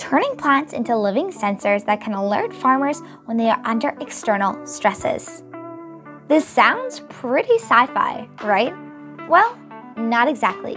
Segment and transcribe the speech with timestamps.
[0.00, 5.44] turning plants into living sensors that can alert farmers when they are under external stresses.
[6.26, 8.74] This sounds pretty sci fi, right?
[9.28, 9.56] Well,
[9.96, 10.74] not exactly.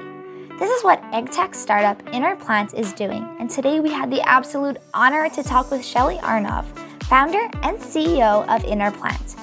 [0.59, 5.29] This is what AgTech startup InnerPlants is doing, and today we had the absolute honor
[5.29, 6.65] to talk with Shely Aronov,
[7.03, 9.40] founder and CEO of InnerPlant.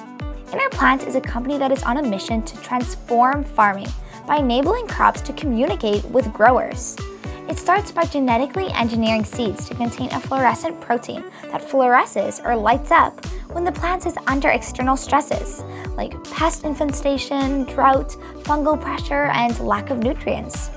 [0.53, 3.87] Inner Plant is a company that is on a mission to transform farming
[4.27, 6.95] by enabling crops to communicate with growers.
[7.51, 11.21] It starts by genetically engineering seeds to contain a fluorescent protein
[11.51, 15.61] that fluoresces or lights up when the plant is under external stresses,
[15.97, 20.69] like pest infestation, drought, fungal pressure, and lack of nutrients.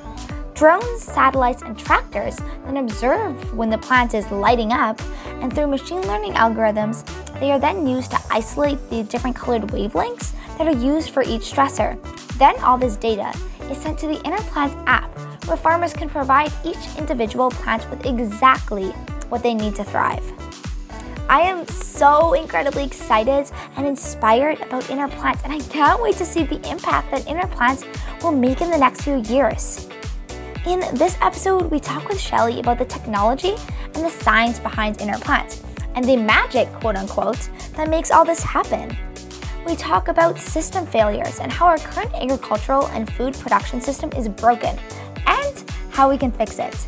[0.54, 5.00] Drones, satellites, and tractors then observe when the plant is lighting up,
[5.42, 7.04] and through machine learning algorithms,
[7.38, 11.52] they are then used to isolate the different colored wavelengths that are used for each
[11.52, 11.96] stressor.
[12.36, 13.32] Then all this data
[13.70, 15.10] is sent to the InnerPlant app,
[15.46, 18.90] where farmers can provide each individual plant with exactly
[19.28, 20.24] what they need to thrive.
[21.28, 26.44] I am so incredibly excited and inspired about InnerPlants, and I can't wait to see
[26.44, 27.84] the impact that InnerPlants
[28.22, 29.88] will make in the next few years.
[30.66, 33.54] In this episode, we talk with Shely about the technology
[33.94, 35.62] and the science behind InnerPlants
[35.94, 38.96] and the magic, quote unquote, that makes all this happen.
[39.66, 44.28] We talk about system failures and how our current agricultural and food production system is
[44.28, 44.78] broken
[45.26, 46.86] and how we can fix it.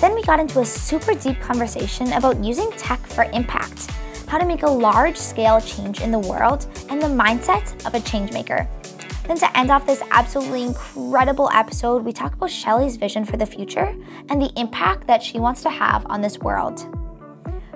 [0.00, 3.90] Then we got into a super deep conversation about using tech for impact,
[4.28, 7.98] how to make a large scale change in the world, and the mindset of a
[8.00, 8.68] changemaker.
[9.26, 13.44] Then, to end off this absolutely incredible episode, we talk about Shely's vision for the
[13.44, 13.94] future
[14.30, 16.86] and the impact that she wants to have on this world.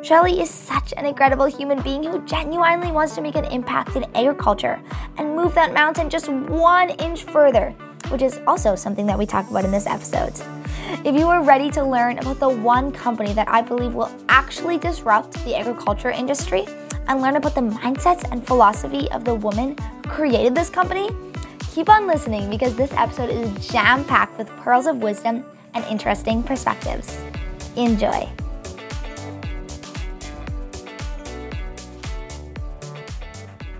[0.02, 4.04] Shely is such an incredible human being who genuinely wants to make an impact in
[4.16, 4.82] agriculture
[5.16, 7.74] and move that mountain just one inch further
[8.12, 10.34] which is also something that we talk about in this episode.
[11.04, 14.76] If you are ready to learn about the one company that I believe will actually
[14.76, 16.66] disrupt the agriculture industry
[17.08, 21.08] and learn about the mindsets and philosophy of the woman who created this company,
[21.72, 25.44] keep on listening because this episode is jam packed with pearls of wisdom
[25.74, 27.18] and interesting perspectives.
[27.76, 28.28] Enjoy.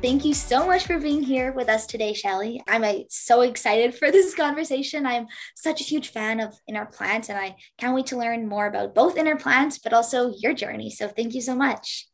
[0.03, 2.61] Thank you so much for being here with us today, Shely.
[2.67, 5.07] I'm uh, so excited for this conversation.
[5.07, 8.97] I'm such a huge fan of InnerPlants, and I can't wait to learn more about
[8.97, 10.91] both InnerPlants, but also your journey.
[10.91, 12.09] So, thank you so much.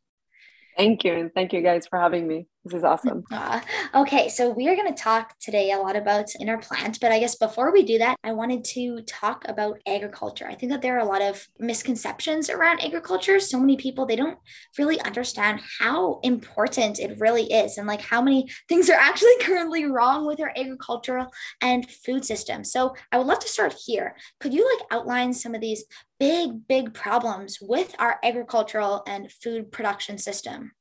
[0.77, 1.13] Thank you.
[1.13, 2.45] And thank you guys for having me.
[2.69, 3.23] This is awesome.
[3.31, 3.61] Uh,
[3.95, 7.35] okay, so we are going to talk today a lot about InnerPlant, but I guess
[7.35, 10.45] before we do that, I wanted to talk about agriculture.
[10.47, 13.39] I think that there are a lot of misconceptions around agriculture.
[13.39, 14.37] So many people they don't
[14.77, 19.85] really understand how important it really is and like how many things are actually currently
[19.85, 21.31] wrong with our agricultural
[21.61, 22.63] and food system.
[22.63, 24.15] So I would love to start here.
[24.39, 25.85] Could you like outline some of these
[26.19, 30.71] big big problems with our agricultural and food production system?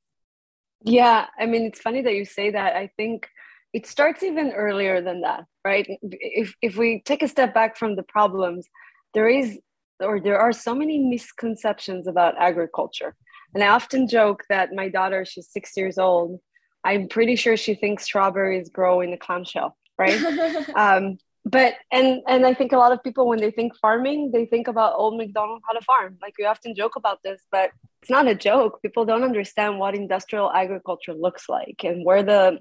[0.82, 2.76] Yeah, I mean, it's funny that you say that.
[2.76, 3.28] I think
[3.72, 5.86] it starts even earlier than that, right?
[6.02, 8.66] If if we take a step back from the problems,
[9.14, 9.58] there is
[10.00, 13.16] or there are so many misconceptions about agriculture.
[13.54, 16.40] And I often joke that my daughter, she's six years old.
[16.84, 20.22] I'm pretty sure she thinks strawberries grow in a clamshell, right?
[20.76, 21.18] um,
[21.50, 24.68] but and and I think a lot of people when they think farming, they think
[24.68, 26.18] about oh, old McDonald how to farm.
[26.20, 27.70] Like we often joke about this, but
[28.02, 28.82] it's not a joke.
[28.82, 32.58] People don't understand what industrial agriculture looks like and where the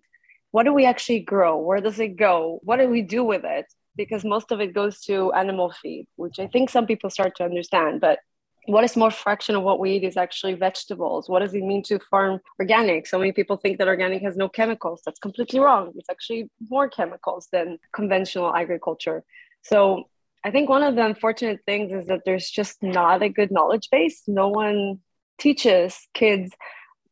[0.51, 1.57] what do we actually grow?
[1.57, 2.59] Where does it go?
[2.63, 3.65] What do we do with it?
[3.95, 7.43] Because most of it goes to animal feed, which I think some people start to
[7.43, 7.99] understand.
[7.99, 8.19] But
[8.67, 11.29] what is more fraction of what we eat is actually vegetables?
[11.29, 13.07] What does it mean to farm organic?
[13.07, 15.01] So many people think that organic has no chemicals.
[15.05, 15.93] That's completely wrong.
[15.95, 19.23] It's actually more chemicals than conventional agriculture.
[19.63, 20.09] So
[20.45, 23.87] i think one of the unfortunate things is that there's just not a good knowledge
[23.91, 24.21] base.
[24.27, 24.99] No one
[25.39, 26.51] teaches kids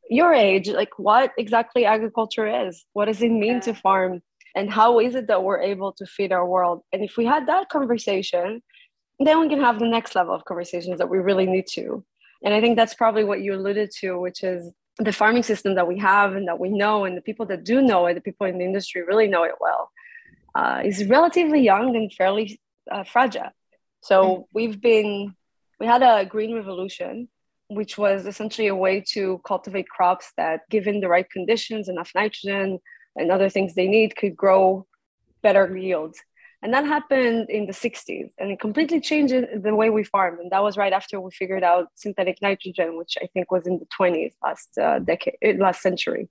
[0.10, 3.60] your age like what exactly agriculture is what does it mean yeah.
[3.68, 4.22] to farm
[4.56, 6.82] and how is it that we're able to feed our world?
[6.94, 8.64] And if we had that conversation
[9.20, 12.04] then we can have the next level of conversations that we really need to.
[12.44, 15.88] And i think that's probably what you alluded to which is the farming system that
[15.88, 18.46] we have and that we know and the people that do know it the people
[18.46, 19.92] in the industry really know it well
[20.56, 23.50] uh, is relatively young and fairly uh, fragile.
[24.02, 24.42] So mm-hmm.
[24.54, 25.36] we've been
[25.80, 27.28] we had a green revolution
[27.68, 32.80] which was essentially a way to cultivate crops that given the right conditions enough nitrogen
[33.16, 34.86] and other things they need could grow
[35.42, 36.20] better yields
[36.66, 40.40] and that happened in the 60s and it completely changed the way we farmed.
[40.40, 43.78] And that was right after we figured out synthetic nitrogen, which I think was in
[43.78, 46.28] the 20s last uh, decade, eh, last century.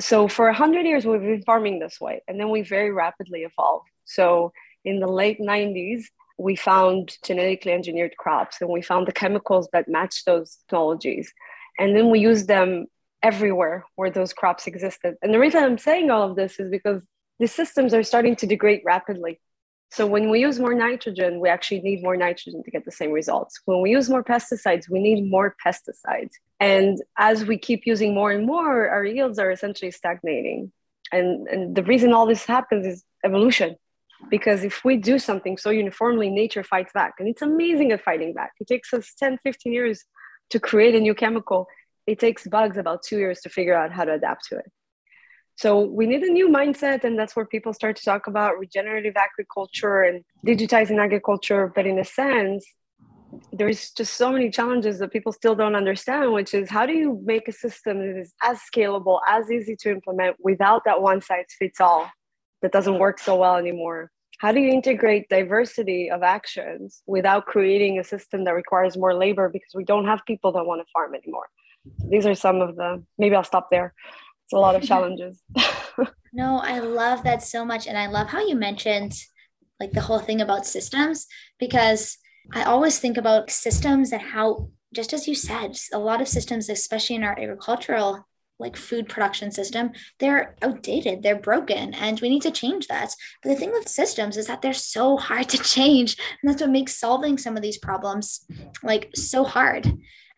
[0.00, 2.20] So for 100 years, we've been farming this way.
[2.26, 3.86] And then we very rapidly evolved.
[4.06, 4.52] So
[4.84, 6.02] in the late 90s,
[6.36, 11.32] we found genetically engineered crops and we found the chemicals that match those technologies.
[11.78, 12.86] And then we used them
[13.22, 15.14] everywhere where those crops existed.
[15.22, 17.02] And the reason I'm saying all of this is because
[17.38, 19.40] these systems are starting to degrade rapidly.
[19.90, 23.10] So when we use more nitrogen, we actually need more nitrogen to get the same
[23.10, 23.60] results.
[23.64, 26.32] When we use more pesticides, we need more pesticides.
[26.60, 30.72] And as we keep using more and more, our yields are essentially stagnating.
[31.10, 33.76] And, and the reason all this happens is evolution.
[34.30, 37.14] Because if we do something so uniformly, nature fights back.
[37.18, 38.52] And it's amazing at fighting back.
[38.60, 40.04] It takes us 10, 15 years
[40.50, 41.68] to create a new chemical.
[42.06, 44.70] It takes bugs about two years to figure out how to adapt to it.
[45.58, 49.14] So we need a new mindset, and that's where people start to talk about regenerative
[49.16, 51.72] agriculture and digitizing agriculture.
[51.74, 52.64] But in a sense,
[53.52, 57.20] there's just so many challenges that people still don't understand, which is how do you
[57.24, 61.46] make a system that is as scalable, as easy to implement without that one size
[61.58, 62.08] fits all
[62.62, 64.12] that doesn't work so well anymore?
[64.38, 69.48] How do you integrate diversity of actions without creating a system that requires more labor
[69.48, 71.48] because we don't have people that want to farm anymore?
[72.08, 73.92] These are some of the, maybe I'll stop there
[74.48, 75.42] it's a lot of challenges.
[76.32, 77.86] no, I love that so much.
[77.86, 79.12] And I love how you mentioned
[79.78, 81.26] like the whole thing about systems
[81.60, 82.16] because
[82.54, 86.70] I always think about systems and how, just as you said, a lot of systems,
[86.70, 88.26] especially in our agricultural
[88.58, 93.14] like food production system, they're outdated, they're broken, and we need to change that.
[93.42, 96.16] But the thing with systems is that they're so hard to change.
[96.16, 98.46] And that's what makes solving some of these problems
[98.82, 99.92] like so hard.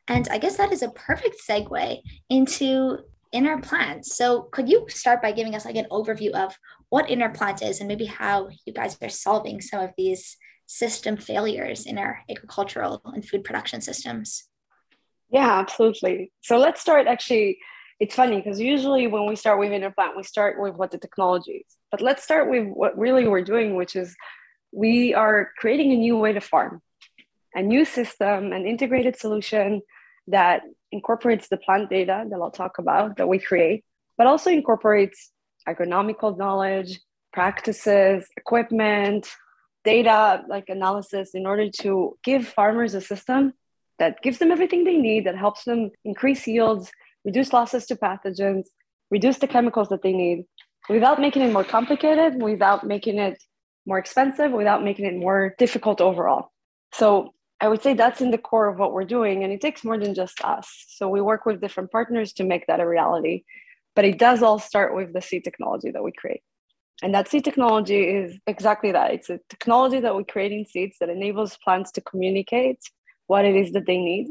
[0.09, 2.99] And I guess that is a perfect segue into
[3.35, 4.07] InnerPlants.
[4.07, 6.57] So could you start by giving us like an overview of
[6.89, 10.37] what InnerPlant is and maybe how you guys are solving some of these
[10.67, 14.45] system failures in our agricultural and food production systems?
[15.31, 16.33] Yeah, absolutely.
[16.41, 17.59] So let's start actually
[18.01, 21.67] it's funny because usually when we start with InnerPlant, we start with what the technology
[21.67, 21.77] is.
[21.91, 24.17] But let's start with what really we're doing, which is
[24.73, 26.81] we are creating a new way to farm,
[27.55, 29.83] a new system, an integrated solution
[30.29, 30.63] that
[30.93, 33.85] incorporates the plant data that I'll talk about that we create,
[34.19, 35.31] but also incorporates
[35.69, 37.01] agronomical knowledge,
[37.33, 39.29] practices, equipment,
[39.85, 43.53] data like analysis in order to give farmers a system
[43.99, 46.91] that gives them everything they need, that helps them increase yields,
[47.25, 48.65] reduce losses to pathogens,
[49.11, 50.45] reduce the chemicals that they need
[50.89, 53.43] without making it more complicated, without making it
[53.87, 56.51] more expensive, without making it more difficult overall.
[56.93, 59.85] So I would say that's in the core of what we're doing, and it takes
[59.85, 60.69] more than just us.
[60.89, 63.45] So we work with different partners to make that a reality.
[63.95, 66.43] But it does all start with the seed technology that we create.
[67.03, 69.13] And that seed technology is exactly that.
[69.13, 72.79] It's a technology that we create in seeds that enables plants to communicate
[73.27, 74.29] what it is that they need.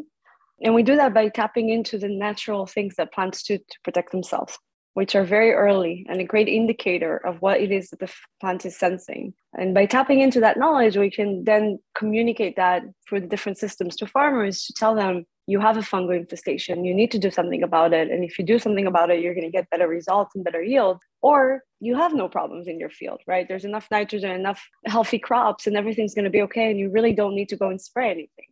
[0.64, 4.12] And we do that by tapping into the natural things that plants do to protect
[4.12, 4.58] themselves
[4.94, 8.66] which are very early and a great indicator of what it is that the plant
[8.66, 9.34] is sensing.
[9.58, 13.96] And by tapping into that knowledge, we can then communicate that through the different systems
[13.98, 17.64] to farmers to tell them you have a fungal infestation, you need to do something
[17.64, 18.12] about it.
[18.12, 20.62] And if you do something about it, you're going to get better results and better
[20.62, 21.02] yield.
[21.22, 23.48] Or you have no problems in your field, right?
[23.48, 26.70] There's enough nitrogen, enough healthy crops, and everything's going to be okay.
[26.70, 28.46] And you really don't need to go and spray anything.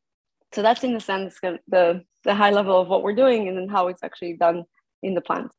[0.53, 3.67] So that's in a sense the, the high level of what we're doing and then
[3.67, 4.63] how it's actually done
[5.03, 5.51] in the plant.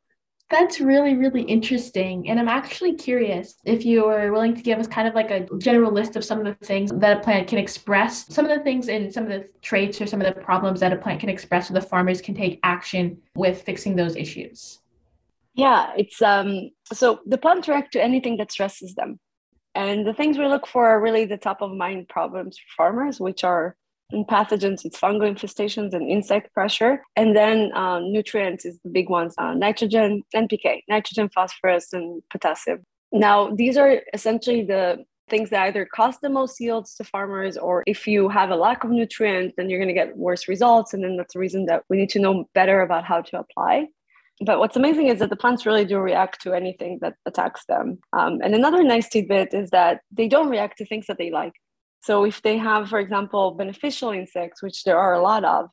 [0.50, 2.30] That's really, really interesting.
[2.30, 5.46] And I'm actually curious if you are willing to give us kind of like a
[5.58, 8.64] general list of some of the things that a plant can express, some of the
[8.64, 11.28] things and some of the traits or some of the problems that a plant can
[11.28, 14.78] express so the farmers can take action with fixing those issues.
[15.52, 19.20] Yeah, it's um so the plants react to anything that stresses them.
[19.74, 23.20] And the things we look for are really the top of mind problems for farmers,
[23.20, 23.76] which are
[24.12, 27.02] pathogens, it's fungal infestations and insect pressure.
[27.16, 32.84] And then um, nutrients is the big ones uh, nitrogen, NPK, nitrogen, phosphorus, and potassium.
[33.12, 37.82] Now, these are essentially the things that either cost the most yields to farmers, or
[37.86, 40.94] if you have a lack of nutrients, then you're going to get worse results.
[40.94, 43.88] And then that's the reason that we need to know better about how to apply.
[44.44, 47.98] But what's amazing is that the plants really do react to anything that attacks them.
[48.12, 51.52] Um, and another nice tidbit is that they don't react to things that they like.
[52.00, 55.68] So if they have, for example, beneficial insects, which there are a lot of,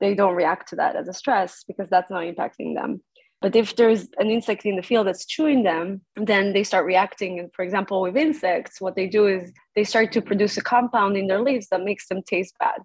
[0.00, 3.02] they don't react to that as a stress because that's not impacting them.
[3.40, 7.38] But if there's an insect in the field that's chewing them, then they start reacting.
[7.38, 11.16] And for example, with insects, what they do is they start to produce a compound
[11.16, 12.80] in their leaves that makes them taste bad.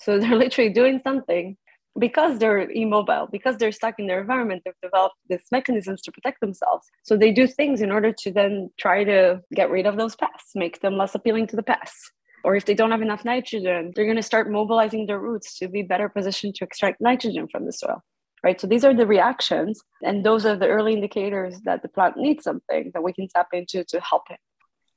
[0.00, 1.56] So they're literally doing something
[1.98, 6.40] because they're immobile, because they're stuck in their environment, they've developed these mechanisms to protect
[6.40, 6.86] themselves.
[7.04, 10.50] So they do things in order to then try to get rid of those pests,
[10.56, 12.10] make them less appealing to the pests
[12.44, 15.68] or if they don't have enough nitrogen, they're going to start mobilizing their roots to
[15.68, 18.02] be better positioned to extract nitrogen from the soil.
[18.42, 18.60] Right.
[18.60, 22.44] So these are the reactions, and those are the early indicators that the plant needs
[22.44, 24.38] something that we can tap into to help it.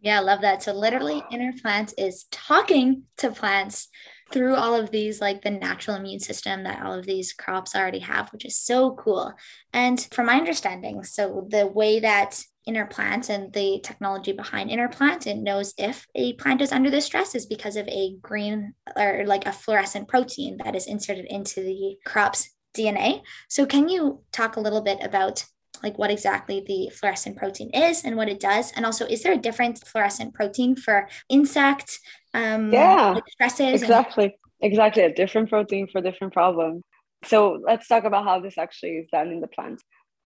[0.01, 0.61] Yeah, I love that.
[0.61, 3.87] So literally InnerPlant is talking to plants
[4.31, 7.99] through all of these like the natural immune system that all of these crops already
[7.99, 9.33] have which is so cool
[9.73, 15.37] and from my understanding so the way that InnerPlant and the technology behind InnerPlant it
[15.37, 19.45] knows if a plant is under the stress is because of a green or like
[19.45, 24.59] a fluorescent protein that is inserted into the crop's dna so can you talk a
[24.59, 25.45] little bit about
[25.83, 28.71] like what exactly the fluorescent protein is and what it does?
[28.75, 31.99] And also is there a different fluorescent protein for insect
[32.33, 34.25] um, yeah like stresses exactly.
[34.25, 36.83] And- exactly a different protein for different problems.
[37.25, 39.81] So let's talk about how this actually is done in the plant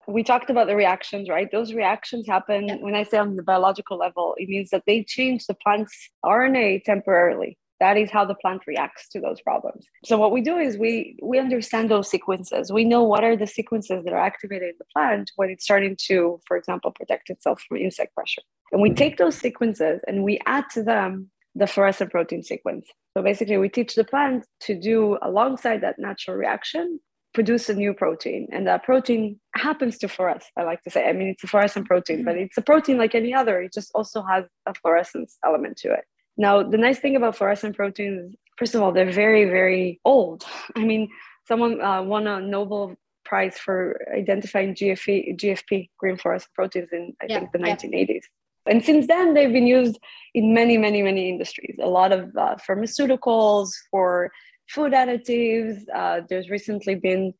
[0.07, 1.51] we talked about the reactions right?
[1.51, 2.75] Those reactions happen yeah.
[2.75, 6.83] when i say on the biological level it means that they change the plant's rna
[6.83, 7.57] temporarily.
[7.79, 9.87] That is how the plant reacts to those problems.
[10.05, 12.71] So what we do is we we understand those sequences.
[12.71, 15.97] We know what are the sequences that are activated in the plant when it's starting
[16.07, 18.43] to for example protect itself from insect pressure.
[18.71, 22.87] And we take those sequences and we add to them the fluorescent protein sequence.
[23.15, 26.99] So basically we teach the plant to do alongside that natural reaction
[27.33, 31.13] produce a new protein and that protein happens to fluoresce i like to say i
[31.13, 34.21] mean it's a fluorescent protein but it's a protein like any other it just also
[34.21, 36.03] has a fluorescence element to it
[36.37, 40.43] now, the nice thing about fluorescent proteins, first of all, they're very, very old.
[40.75, 41.09] I mean,
[41.47, 42.95] someone uh, won a Nobel
[43.25, 47.75] Prize for identifying GFP, GFP, green fluorescent proteins, in I yeah, think the yeah.
[47.75, 48.23] 1980s.
[48.67, 49.97] And since then, they've been used
[50.33, 51.75] in many, many, many industries.
[51.81, 54.31] A lot of uh, pharmaceuticals, for
[54.73, 55.83] food additives.
[55.93, 57.33] Uh, there's recently been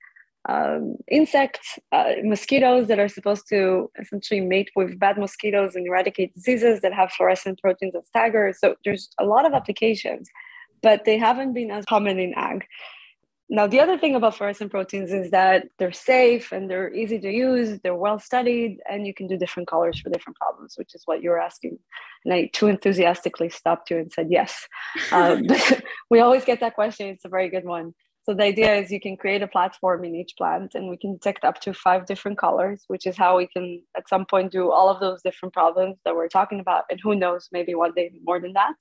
[0.50, 6.34] um, insects, uh, mosquitoes that are supposed to essentially mate with bad mosquitoes and eradicate
[6.34, 8.60] diseases that have fluorescent proteins as taggers.
[8.60, 10.30] So there's a lot of applications,
[10.82, 12.66] but they haven't been as common in ag.
[13.50, 17.30] Now, the other thing about fluorescent proteins is that they're safe and they're easy to
[17.30, 21.04] use, they're well studied, and you can do different colors for different problems, which is
[21.06, 21.78] what you're asking.
[22.24, 24.68] And I too enthusiastically stopped you and said yes.
[25.12, 25.48] Um,
[26.10, 27.94] we always get that question, it's a very good one.
[28.24, 31.14] So the idea is you can create a platform in each plant and we can
[31.14, 34.72] detect up to five different colors, which is how we can at some point do
[34.72, 36.84] all of those different problems that we're talking about.
[36.92, 38.74] And who knows, maybe one day more than that.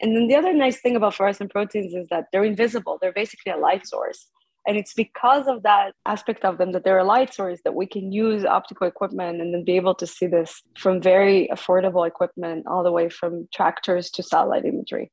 [0.00, 2.98] And then the other nice thing about fluorescent proteins is that they're invisible.
[3.00, 4.26] They're basically a light source.
[4.66, 7.86] And it's because of that aspect of them that they're a light source that we
[7.86, 12.66] can use optical equipment and then be able to see this from very affordable equipment
[12.66, 15.10] all the way from tractors to satellite imagery.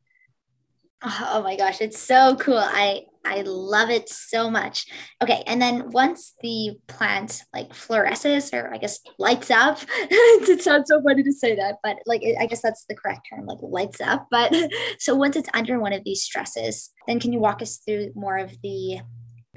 [1.01, 2.57] Oh, oh my gosh, it's so cool.
[2.57, 4.85] I I love it so much.
[5.23, 10.89] Okay, and then once the plant like fluoresces or I guess lights up, it sounds
[10.89, 14.01] so funny to say that, but like I guess that's the correct term, like lights
[14.01, 14.27] up.
[14.29, 14.53] But
[14.99, 18.37] so once it's under one of these stresses, then can you walk us through more
[18.37, 18.99] of the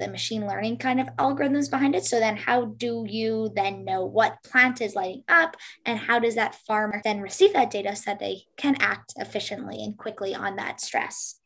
[0.03, 2.05] the machine learning kind of algorithms behind it.
[2.05, 5.57] So then how do you then know what plant is lighting up
[5.87, 9.83] and how does that farmer then receive that data so that they can act efficiently
[9.83, 11.37] and quickly on that stress?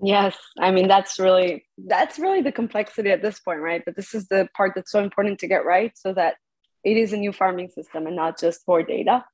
[0.00, 3.82] Yes, I mean that's really that's really the complexity at this point, right?
[3.84, 6.36] But this is the part that's so important to get right so that
[6.84, 9.24] it is a new farming system and not just more data.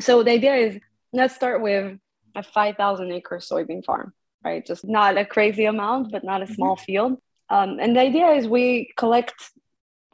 [0.00, 0.78] So the idea is
[1.12, 1.98] let's start with
[2.34, 4.14] a 5,000 acre soybean farm,
[4.44, 4.64] right?
[4.64, 6.54] Just not a crazy amount, but not a mm-hmm.
[6.54, 6.84] small mm-hmm.
[6.84, 7.18] field.
[7.50, 9.34] Um, and the idea is we collect,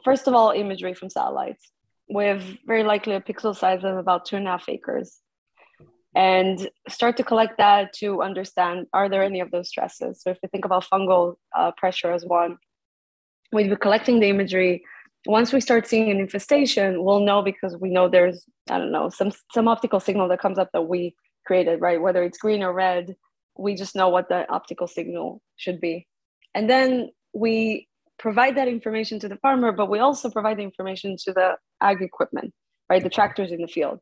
[0.03, 1.71] first of all, imagery from satellites.
[2.09, 5.19] With very likely a pixel size of about two and a half acres
[6.15, 10.21] and start to collect that to understand are there any of those stresses?
[10.21, 12.57] So if we think about fungal uh, pressure as one
[13.51, 14.83] we'd be collecting the imagery.
[15.25, 19.09] Once we start seeing an infestation we'll know because we know there's i don't know
[19.09, 21.15] some some optical signal that comes up that we
[21.45, 22.01] created right?
[22.01, 23.15] Whether it's green or red
[23.57, 26.07] we just know what the optical signal should be.
[26.53, 31.15] And then we provide that information to the farmer but we also provide the information
[31.17, 32.53] to the ag equipment
[32.89, 33.99] right the tractors in the field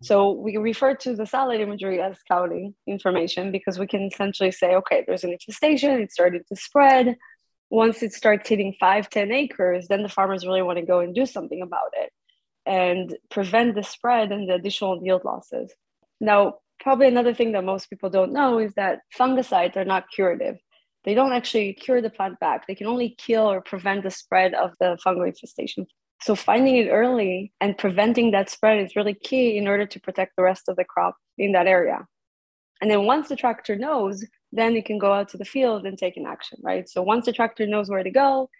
[0.00, 4.74] so we refer to the satellite imagery as scouting information because we can essentially say,
[4.76, 7.16] okay, there's an infestation, it's starting to spread.
[7.70, 11.14] Once it starts hitting five, 10 acres, then the farmers really want to go and
[11.14, 12.12] do something about it
[12.64, 15.72] and prevent the spread and the additional yield losses.
[16.20, 20.58] Now, probably another thing that most people don't know is that fungicides are not curative.
[21.04, 22.66] They don't actually cure the plant back.
[22.66, 25.86] They can only kill or prevent the spread of the fungal infestation
[26.20, 30.34] so finding it early and preventing that spread is really key in order to protect
[30.36, 32.06] the rest of the crop in that area.
[32.80, 35.96] And then once the tractor knows, then it can go out to the field and
[35.96, 36.88] take an action, right?
[36.88, 38.50] So once the tractor knows where to go,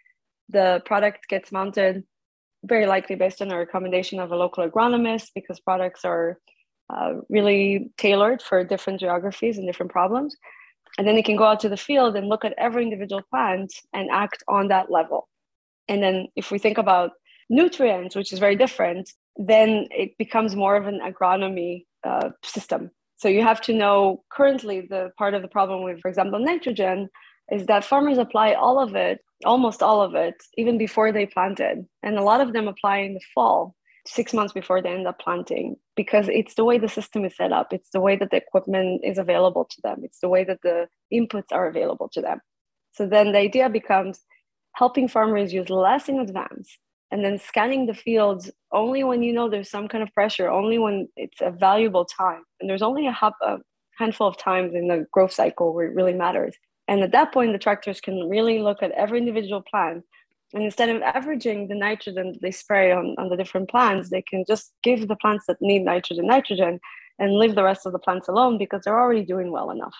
[0.49, 2.03] the product gets mounted
[2.63, 6.39] very likely based on a recommendation of a local agronomist because products are
[6.89, 10.35] uh, really tailored for different geographies and different problems.
[10.99, 13.73] And then it can go out to the field and look at every individual plant
[13.93, 15.29] and act on that level.
[15.87, 17.11] And then if we think about
[17.49, 22.91] nutrients, which is very different, then it becomes more of an agronomy uh, system.
[23.15, 27.07] So you have to know currently the part of the problem with, for example, nitrogen
[27.49, 31.85] is that farmers apply all of it, almost all of it, even before they planted.
[32.03, 33.73] And a lot of them apply in the fall,
[34.09, 37.51] six months before they end up planting, because it's the way the system is set
[37.51, 37.71] up.
[37.71, 40.01] It's the way that the equipment is available to them.
[40.03, 42.39] It's the way that the inputs are available to them.
[42.93, 44.21] So then the idea becomes
[44.73, 46.77] helping farmers use less in advance
[47.11, 50.77] and then scanning the fields only when you know there's some kind of pressure, only
[50.77, 52.43] when it's a valuable time.
[52.59, 53.57] And there's only a, a
[53.97, 56.55] handful of times in the growth cycle where it really matters.
[56.87, 60.03] And at that point, the tractors can really look at every individual plant.
[60.53, 64.43] And instead of averaging the nitrogen they spray on, on the different plants, they can
[64.47, 66.79] just give the plants that need nitrogen nitrogen
[67.19, 69.95] and leave the rest of the plants alone because they're already doing well enough.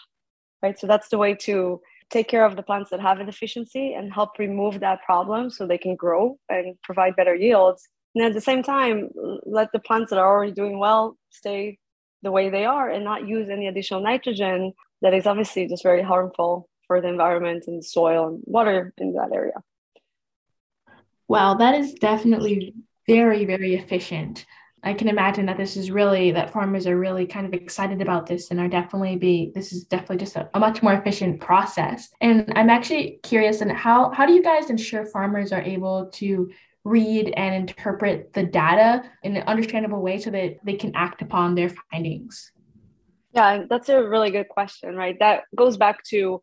[0.64, 0.78] Right.
[0.80, 1.80] So that's the way to
[2.10, 5.66] take care of the plants that have a deficiency and help remove that problem so
[5.66, 7.88] they can grow and provide better yields.
[8.16, 9.10] And at the same time,
[9.46, 11.78] let the plants that are already doing well stay
[12.24, 16.02] the way they are and not use any additional nitrogen that is obviously just very
[16.02, 19.54] harmful for the environment and soil and water in that area.
[21.30, 22.74] Wow, that is definitely
[23.08, 24.46] very, very efficient.
[24.84, 28.26] I can imagine that this is really that farmers are really kind of excited about
[28.26, 32.10] this and are definitely be this is definitely just a, a much more efficient process.
[32.20, 36.50] And I'm actually curious and how how do you guys ensure farmers are able to
[36.84, 41.54] read and interpret the data in an understandable way so that they can act upon
[41.54, 42.52] their findings?
[43.34, 45.18] Yeah, that's a really good question, right?
[45.20, 46.42] That goes back to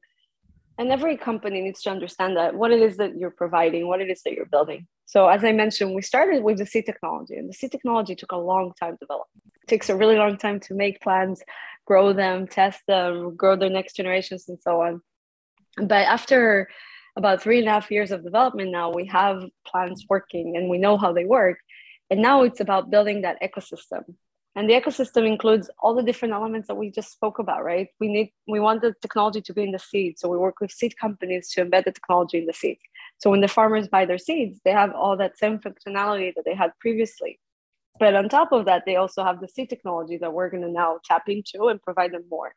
[0.78, 4.10] and every company needs to understand that what it is that you're providing what it
[4.10, 4.86] is that you're building.
[5.06, 8.32] So as i mentioned we started with the seed technology and the seed technology took
[8.32, 9.26] a long time to develop.
[9.62, 11.42] It takes a really long time to make plants
[11.86, 15.00] grow them test them grow their next generations and so on.
[15.78, 16.68] But after
[17.16, 20.78] about three and a half years of development now we have plants working and we
[20.78, 21.58] know how they work.
[22.10, 24.04] And now it's about building that ecosystem
[24.56, 27.88] and the ecosystem includes all the different elements that we just spoke about right?
[28.00, 30.18] We need we want the technology to be in the seed.
[30.18, 32.78] So we work with seed companies to embed the technology in the seed.
[33.18, 36.54] So when the farmers buy their seeds they have all that same functionality that they
[36.54, 37.38] had previously.
[38.00, 40.72] But on top of that they also have the seed technology that we're going to
[40.72, 42.54] now tap into and provide them more.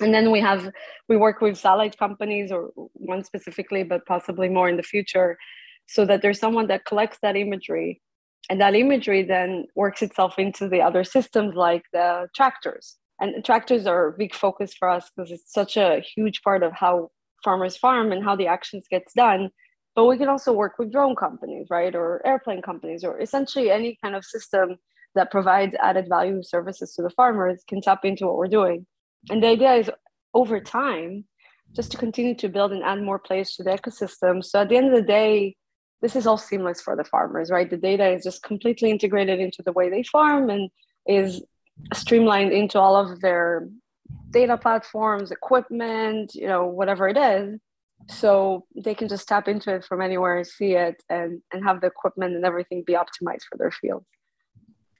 [0.00, 0.70] And then we have
[1.08, 5.38] we work with satellite companies or one specifically but possibly more in the future
[5.86, 8.02] so that there's someone that collects that imagery
[8.48, 12.96] and that imagery then works itself into the other systems like the tractors.
[13.20, 16.72] And tractors are a big focus for us because it's such a huge part of
[16.72, 17.10] how
[17.44, 19.50] farmers farm and how the actions gets done.
[19.94, 23.98] But we can also work with drone companies right or airplane companies or essentially any
[24.02, 24.76] kind of system
[25.14, 28.86] that provides added value services to the farmers can tap into what we're doing.
[29.30, 29.90] And the idea is
[30.32, 31.24] over time
[31.74, 34.44] just to continue to build and add more players to the ecosystem.
[34.44, 35.56] So at the end of the day
[36.00, 37.68] this is all seamless for the farmers, right?
[37.68, 40.70] The data is just completely integrated into the way they farm and
[41.06, 41.42] is
[41.94, 43.68] streamlined into all of their
[44.30, 47.58] data platforms, equipment, you know, whatever it is.
[48.08, 51.80] So they can just tap into it from anywhere and see it and, and have
[51.80, 54.04] the equipment and everything be optimized for their field.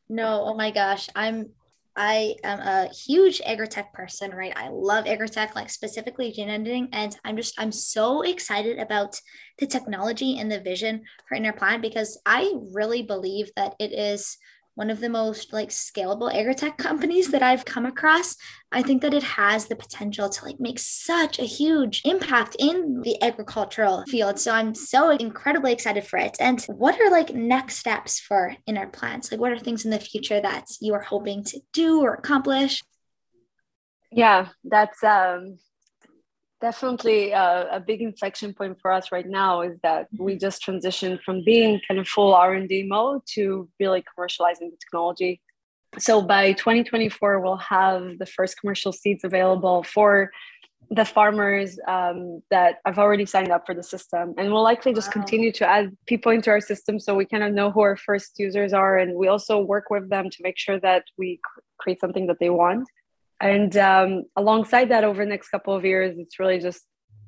[0.08, 1.08] No, oh my gosh.
[1.14, 1.50] I'm
[1.98, 4.52] I am a huge agritech person, right?
[4.56, 6.88] I love agritech, like specifically gene editing.
[6.92, 9.20] And I'm just, I'm so excited about
[9.58, 14.38] the technology and the vision for InnerPlant because I really believe that it is
[14.78, 18.36] one of the most like scalable agritech companies that I've come across.
[18.70, 23.00] I think that it has the potential to like make such a huge impact in
[23.02, 24.38] the agricultural field.
[24.38, 26.36] So I'm so incredibly excited for it.
[26.38, 29.32] And what are like next steps for InnerPlants?
[29.32, 32.84] Like what are things in the future that you are hoping to do or accomplish?
[34.12, 35.58] Yeah, that's um
[36.60, 40.40] definitely a, a, big inflection point for us right now is that we mm-hmm.
[40.40, 45.40] just transitioned from being kind of full r&d mode to really commercializing the technology
[45.98, 50.30] so by 2024 we'll have the first commercial seeds available for
[50.90, 55.08] the farmers um, that have already signed up for the system and we'll likely just
[55.08, 55.12] wow.
[55.12, 58.38] continue to add people into our system so we kind of know who our first
[58.38, 61.38] users are and we also work with them to make sure that we
[61.78, 62.88] create something that they want
[63.40, 66.84] and um, alongside that over the next couple of years it's really just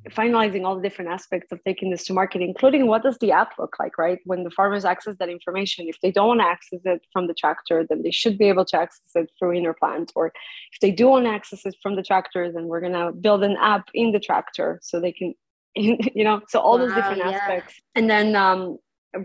[0.09, 3.53] finalizing all the different aspects of taking this to market including what does the app
[3.59, 4.18] look like right?
[4.25, 7.35] When the farmers access that information if they don't want to access it from the
[7.35, 10.11] tractor then they should be able to access it through InnerPlant.
[10.14, 10.29] Or
[10.73, 13.44] if they do want to access it from the tractor then we're going to build
[13.44, 15.35] an app in the tractor so they can
[15.77, 17.31] you know so all wow, those different yeah.
[17.31, 17.75] aspects.
[17.94, 18.79] And then um,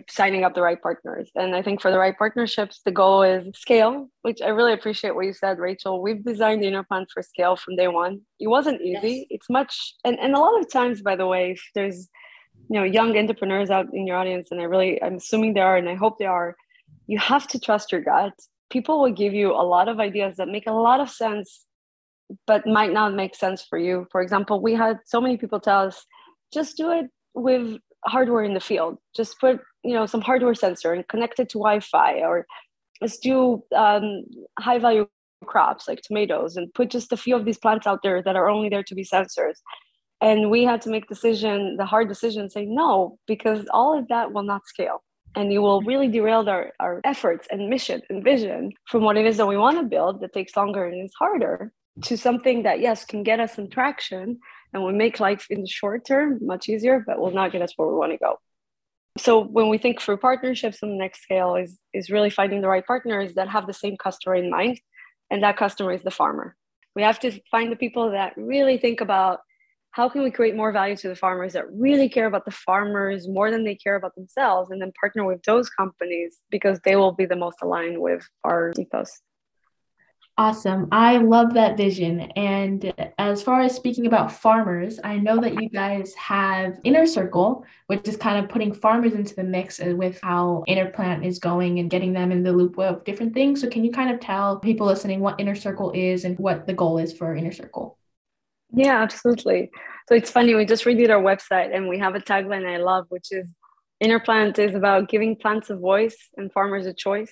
[0.10, 1.30] signing up the right partners.
[1.36, 5.16] And I think for the right partnerships, the goal is scale, which I really appreciate
[5.16, 6.02] what you said, Rachel.
[6.02, 8.22] We've designed the InnerPlant for scale from day one.
[8.40, 9.18] It wasn't easy.
[9.18, 9.26] Yes.
[9.30, 12.10] It's much, and, and a lot of times, by the way, if there's,
[12.70, 15.78] you know, young entrepreneurs out in your audience, and I really, I'm assuming they are,
[15.78, 16.56] and I hope they are,
[17.08, 18.34] you have to trust your gut
[18.70, 21.66] people will give you a lot of ideas that make a lot of sense
[22.48, 25.82] but might not make sense for you for example we had so many people tell
[25.88, 26.06] us
[26.54, 28.98] just do it with hardware in the field.
[29.16, 32.46] Just put you know some hardware sensor and connect it to wi-fi or
[33.02, 34.24] let's do um,
[34.60, 35.08] high value
[35.46, 38.50] crops like tomatoes and put just a few of these plants out there that are
[38.50, 39.56] only there to be sensors.
[40.22, 44.34] And we had to make decision the hard decision say no because all of that
[44.34, 45.04] will not scale.
[45.36, 49.26] And you will really derail our, our efforts and mission and vision from what it
[49.26, 52.80] is that we want to build that takes longer and is harder to something that
[52.80, 54.40] yes can get us some traction
[54.76, 57.72] and will make life in the short term much easier but will not get us
[57.78, 58.38] where we want to go.
[59.18, 62.68] So when we think through partnerships on the next scale is is really finding the
[62.68, 64.82] right partners that have the same customer in mind
[65.32, 66.58] and that customer is the farmer.
[66.94, 69.40] We have to find the people that really think about
[69.92, 73.30] how can we create more value to the farmers that really care about the farmers
[73.30, 77.14] more than they care about themselves and then partner with those companies because they will
[77.14, 79.22] be the most aligned with our ethos
[80.38, 80.90] Awesome.
[80.92, 82.20] I love that vision.
[82.36, 87.66] And as far as speaking about farmers, I know that you guys have Inner Circle,
[87.88, 91.90] which is kind of putting farmers into the mix with how InnerPlant is going and
[91.90, 93.62] getting them in the loop of different things.
[93.62, 96.74] So, can you kind of tell people listening what Inner Circle is and what the
[96.74, 97.98] goal is for Inner Circle?
[98.74, 99.72] Yeah, absolutely.
[100.10, 103.06] So, it's funny, we just redid our website and we have a tagline I love,
[103.08, 103.48] which is
[104.04, 107.32] InnerPlant is about giving plants a voice and farmers a choice.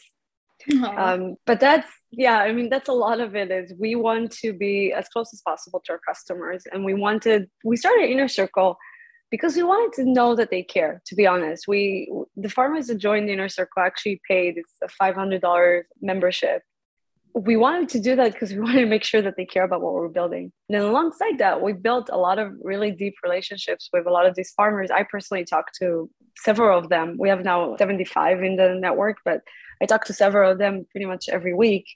[0.82, 4.54] Um, but that's yeah i mean that's a lot of it is we want to
[4.54, 8.78] be as close as possible to our customers and we wanted we started inner circle
[9.34, 11.68] because we wanted to know that they care to be honest.
[11.68, 16.62] We the farmers that joined the inner circle actually paid it's a $500 membership.
[17.34, 19.82] We wanted to do that because we wanted to make sure that they care about
[19.82, 20.52] what we're building.
[20.70, 24.28] And then alongside that we built a lot of really deep relationships with a lot
[24.28, 24.92] of these farmers.
[24.92, 27.18] I personally talked to several of them.
[27.18, 29.42] We have now 75 in the network but
[29.82, 31.88] i talk to several of them pretty much every week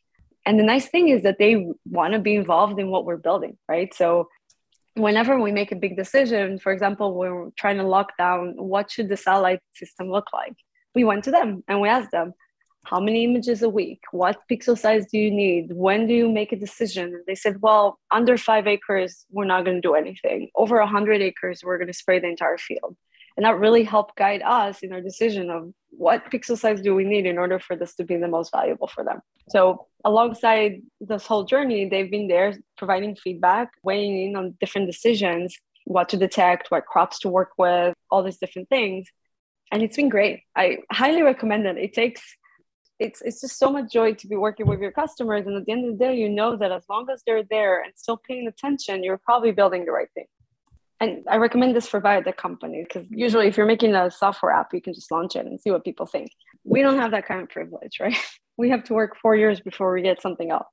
[0.48, 3.58] and the nice thing is that they want to be involved in what we're building
[3.68, 3.94] right?
[3.94, 4.30] So
[4.96, 9.10] whenever we make a big decision for example we're trying to lock down what should
[9.10, 10.56] the satellite system look like
[10.96, 12.34] we went to them and we asked them
[12.90, 14.00] how many images a week?
[14.12, 15.74] What pixel size do you need?
[15.74, 17.22] When do you make a decision?
[17.28, 20.50] They said well under five acres we're not going to do anything.
[20.56, 22.96] Over 100 acres we're going to spray the entire field
[23.38, 27.04] and that really helped guide us in our decision of what pixel size do we
[27.04, 29.22] need in order for this to be the most valuable for them.
[29.50, 35.56] So alongside this whole journey they've been there providing feedback weighing in on different decisions
[35.86, 39.08] what to detect what crops to work with all these different things.
[39.72, 40.42] And it's been great.
[40.56, 41.78] I highly recommend it.
[41.78, 42.22] It takes
[43.00, 45.46] it's it's just so much joy to be working with your customers.
[45.46, 47.84] And at the end of the day you know that as long as they're there
[47.84, 50.26] and still paying attention you're probably building the right thing
[51.00, 54.52] and I recommend this for by biotech companies because usually if you're making a software
[54.52, 56.32] app, you can just launch it and see what people think.
[56.64, 58.18] We don't have that kind of privilege, right?
[58.58, 60.68] We have to work four years before we get something else.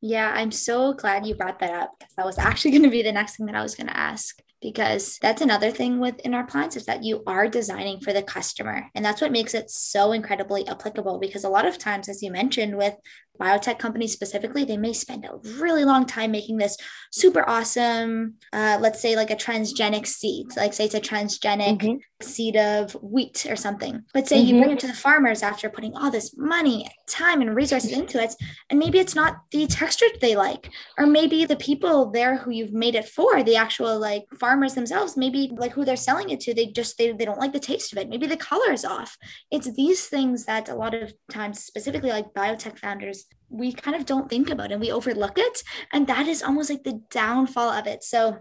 [0.00, 3.02] Yeah, I'm so glad you brought that up because that was actually going to be
[3.02, 4.38] the next thing that I was going to ask.
[4.60, 8.86] Because that's another thing within our plans is that you are designing for the customer.
[8.94, 11.18] And that's what makes it so incredibly applicable.
[11.18, 12.94] Because a lot of times, as you mentioned, with
[13.40, 16.76] biotech companies specifically, they may spend a really long time making this
[17.12, 21.96] super awesome, uh, let's say like a transgenic seed, like say it's a transgenic mm-hmm.
[22.22, 24.02] seed of wheat or something.
[24.12, 24.54] But say mm-hmm.
[24.54, 28.22] you bring it to the farmers after putting all this money, time, and resources into
[28.22, 28.34] it,
[28.70, 32.72] and maybe it's not the texture they like, or maybe the people there who you've
[32.72, 36.54] made it for, the actual like farmers themselves, maybe like who they're selling it to,
[36.54, 38.08] they just they, they don't like the taste of it.
[38.08, 39.16] Maybe the color is off.
[39.50, 44.06] It's these things that a lot of times, specifically like biotech founders, we kind of
[44.06, 45.62] don't think about and we overlook it.
[45.92, 48.02] And that is almost like the downfall of it.
[48.02, 48.38] So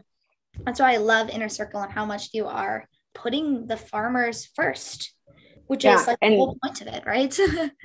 [0.66, 5.14] that's why I love Inner Circle and how much you are putting the farmers first,
[5.68, 7.38] which yeah, is like the whole point of it, right?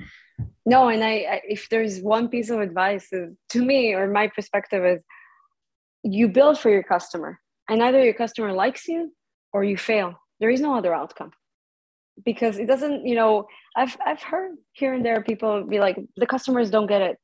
[0.65, 4.27] no, and I, I, if there's one piece of advice is to me or my
[4.27, 5.03] perspective is
[6.03, 9.13] you build for your customer and either your customer likes you
[9.53, 10.15] or you fail.
[10.39, 11.31] There is no other outcome
[12.25, 16.25] because it doesn't you know i've i've heard here and there people be like the
[16.25, 17.17] customers don't get it.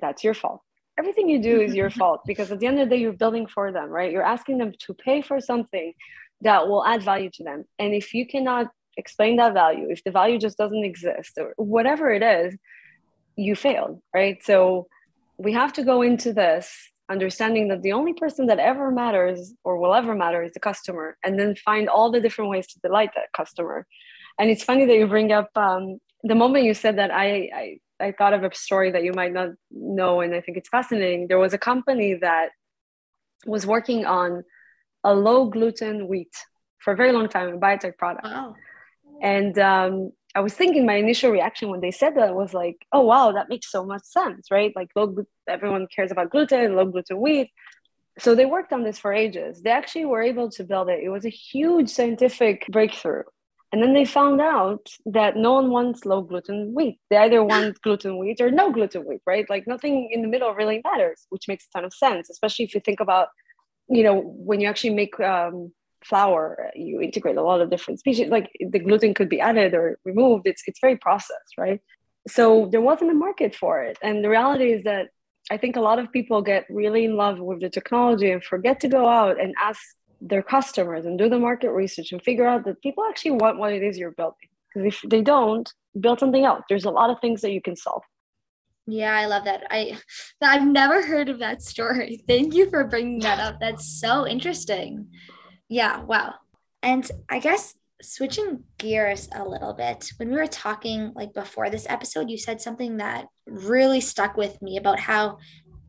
[0.00, 0.62] That's your fault.
[0.98, 3.46] Everything you do is your fault because at the end of the day you're building
[3.46, 4.12] for them right?
[4.12, 5.92] You're asking them to pay for something
[6.42, 7.64] that will add value to them.
[7.78, 12.10] And if you cannot explain that value if the value just doesn't exist or whatever
[12.10, 12.56] it is
[13.36, 14.42] you failed right?
[14.42, 14.88] So
[15.38, 19.78] we have to go into this understanding that the only person that ever matters or
[19.78, 23.10] will ever matter is the customer and then find all the different ways to delight
[23.16, 23.86] that customer
[24.40, 27.28] and it's funny that you bring up um, the moment you said that I,
[27.62, 30.70] I I thought of a story that you might not know, and I think it's
[30.70, 31.28] fascinating.
[31.28, 32.48] There was a company that
[33.46, 34.42] was working on
[35.04, 36.34] a low gluten wheat
[36.78, 38.24] for a very long time, a biotech product.
[38.24, 38.54] Wow.
[39.22, 43.02] And um, I was thinking my initial reaction when they said that was like, oh
[43.02, 44.72] wow, that makes so much sense, right?
[44.74, 45.14] Like low,
[45.46, 47.50] everyone cares about gluten, low gluten wheat.
[48.18, 49.60] So they worked on this for ages.
[49.60, 51.04] They actually were able to build it.
[51.04, 53.24] It was a huge scientific breakthrough.
[53.72, 56.98] And then they found out that no one wants low gluten wheat.
[57.08, 59.48] They either want gluten wheat or no gluten wheat, right?
[59.48, 62.74] Like nothing in the middle really matters, which makes a ton of sense, especially if
[62.74, 63.28] you think about,
[63.88, 65.72] you know, when you actually make um,
[66.04, 68.28] flour, you integrate a lot of different species.
[68.28, 70.46] Like the gluten could be added or removed.
[70.46, 71.80] It's it's very processed, right?
[72.28, 73.98] So there wasn't a market for it.
[74.02, 75.08] And the reality is that
[75.50, 78.80] I think a lot of people get really in love with the technology and forget
[78.80, 79.80] to go out and ask
[80.20, 83.72] their customers and do the market research and figure out that people actually want what
[83.72, 84.48] it is you're building.
[84.72, 86.62] Because if they don't, build something else.
[86.68, 88.02] There's a lot of things that you can solve.
[88.86, 89.62] Yeah, I love that.
[89.70, 89.98] I
[90.42, 92.22] I've never heard of that story.
[92.28, 93.60] Thank you for bringing that up.
[93.60, 95.08] That's so interesting.
[95.68, 96.34] Yeah, wow.
[96.82, 101.86] And I guess switching gears a little bit, when we were talking like before this
[101.88, 105.38] episode, you said something that really stuck with me about how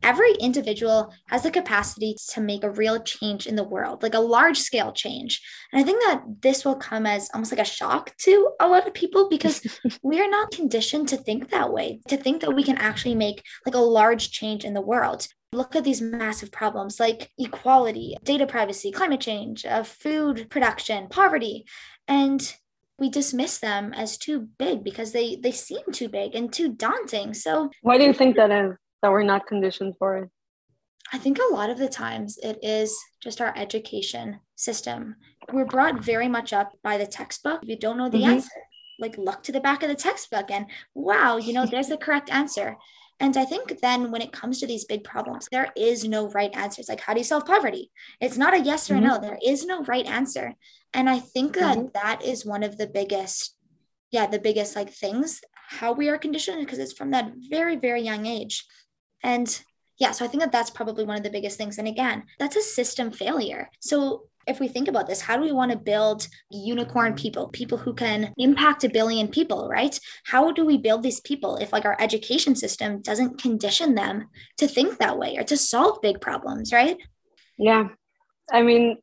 [0.02, 4.20] every individual has the capacity to make a real change in the world, like a
[4.20, 5.40] large scale change.
[5.72, 8.86] And I think that this will come as almost like a shock to a lot
[8.86, 9.66] of people because
[10.02, 13.42] we are not conditioned to think that way, to think that we can actually make
[13.66, 15.26] like a large change in the world.
[15.52, 21.66] Look at these massive problems like equality, data privacy, climate change, uh, food production, poverty.
[22.08, 22.54] And
[22.98, 27.34] we dismiss them as too big because they they seem too big and too daunting.
[27.34, 28.76] So why do you think that is?
[29.02, 30.30] That we're not conditioned for it?
[31.12, 35.16] I think a lot of the times it is just our education system.
[35.52, 37.62] We're brought very much up by the textbook.
[37.62, 38.30] If you don't know the mm-hmm.
[38.30, 38.50] answer,
[38.98, 42.30] like look to the back of the textbook and wow, you know, there's the correct
[42.30, 42.76] answer.
[43.20, 46.54] And I think then when it comes to these big problems, there is no right
[46.56, 46.80] answer.
[46.80, 47.90] It's like, how do you solve poverty?
[48.20, 49.04] It's not a yes or mm-hmm.
[49.04, 49.18] no.
[49.18, 50.54] There is no right answer.
[50.94, 51.88] And I think that mm-hmm.
[51.94, 53.54] that is one of the biggest,
[54.10, 58.02] yeah, the biggest like things, how we are conditioned, because it's from that very, very
[58.02, 58.64] young age.
[59.22, 59.62] And
[59.98, 61.78] yeah, so I think that that's probably one of the biggest things.
[61.78, 63.70] And again, that's a system failure.
[63.80, 67.78] So if we think about this, how do we want to build unicorn people, people
[67.78, 69.98] who can impact a billion people, right?
[70.24, 74.66] How do we build these people if like our education system doesn't condition them to
[74.66, 76.96] think that way or to solve big problems, right?
[77.58, 77.88] Yeah.
[78.50, 78.98] I mean,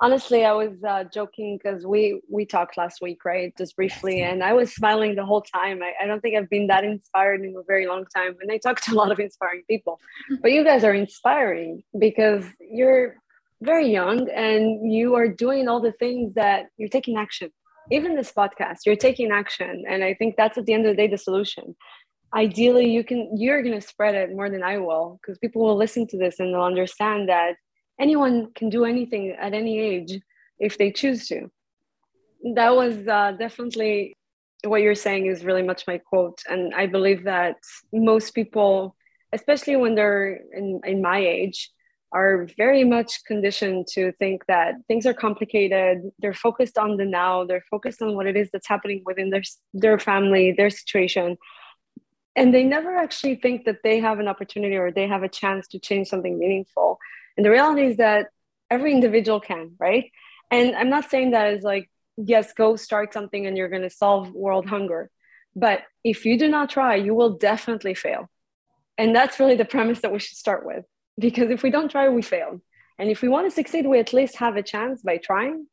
[0.00, 4.42] honestly i was uh, joking because we we talked last week right just briefly and
[4.42, 5.82] i was smiling the whole time.
[5.82, 8.58] I, I don't think i've been that inspired in a very long time and i
[8.58, 10.00] talk to a lot of inspiring people.
[10.42, 13.16] But you guys are inspiring because you're
[13.62, 17.50] very young and you are doing all the things that you're taking action.
[17.90, 20.96] Even this podcast you're taking action and i think that's at the end of the
[21.02, 21.76] day the solution.
[22.34, 25.76] Ideally you can you're going to spread it more than i will because people will
[25.76, 27.54] listen to this and they'll understand that
[27.98, 30.20] anyone can do anything at any age
[30.58, 31.50] if they choose to.
[32.54, 34.16] That was uh, definitely
[34.64, 36.38] what you're saying is really much my quote.
[36.48, 37.56] And I believe that
[37.92, 38.96] most people,
[39.32, 41.70] especially when they're in, in my age,
[42.12, 46.12] are very much conditioned to think that things are complicated.
[46.20, 47.44] They're focused on the now.
[47.44, 51.36] They're focused on what it is that's happening within their their family, their situation,
[52.36, 55.68] and they never actually think that they have an opportunity or they have a chance
[55.68, 56.98] to change something meaningful.
[57.36, 58.28] And the reality is that
[58.70, 60.10] every individual can, right?
[60.50, 63.90] And I'm not saying that is like, yes, go start something and you're going to
[63.90, 65.10] solve world hunger.
[65.56, 68.28] But if you do not try, you will definitely fail.
[68.98, 70.84] And that's really the premise that we should start with.
[71.18, 72.60] Because if we don't try, we fail.
[72.98, 75.66] And if we want to succeed, we at least have a chance by trying.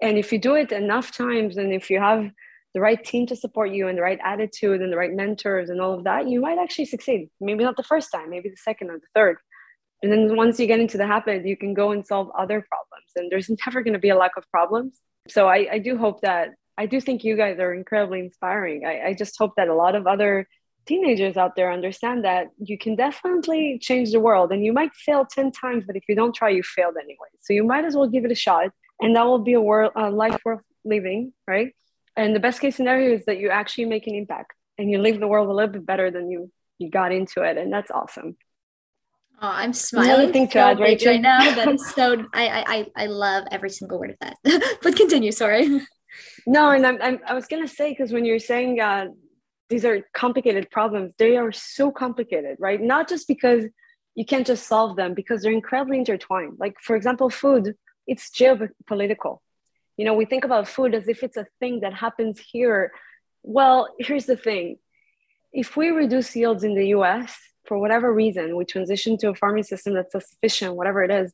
[0.00, 2.30] And if you do it enough times, and if you have
[2.74, 5.80] the right team to support you and the right attitude and the right mentors and
[5.80, 7.28] all of that, you might actually succeed.
[7.40, 9.38] Maybe not the first time, maybe the second or the third
[10.02, 13.10] and then once you get into the habit you can go and solve other problems
[13.16, 15.00] and there's never going to be a lack of problems.
[15.28, 18.86] So I, I do hope that i do think you guys are incredibly inspiring.
[18.86, 20.48] I, I just hope that a lot of other
[20.86, 25.26] teenagers out there understand that you can definitely change the world and you might fail
[25.26, 27.30] 10 times but if you don't try you failed anyway.
[27.40, 29.92] So you might as well give it a shot and that will be a world
[29.94, 31.74] a life worth living right?
[32.16, 35.20] And the best case scenario is that you actually make an impact and you leave
[35.20, 38.36] the world a little bit better than you you got into it and that's awesome
[39.42, 41.54] Oh, I'm smiling thing to so right, right now.
[41.54, 42.26] That is so.
[42.34, 44.78] I, I I love every single word of that.
[44.82, 45.32] but continue.
[45.32, 45.80] Sorry.
[46.46, 49.06] No, and I'm, I'm I was gonna say because when you're saying uh,
[49.70, 52.82] these are complicated problems, they are so complicated, right?
[52.82, 53.64] Not just because
[54.14, 56.58] you can't just solve them, because they're incredibly intertwined.
[56.58, 57.76] Like for example, food.
[58.06, 59.38] It's geopolitical.
[59.96, 62.92] You know, we think about food as if it's a thing that happens here.
[63.42, 64.76] Well, here's the thing:
[65.50, 69.62] if we reduce yields in the U.S for whatever reason we transition to a farming
[69.62, 71.32] system that's sufficient whatever it is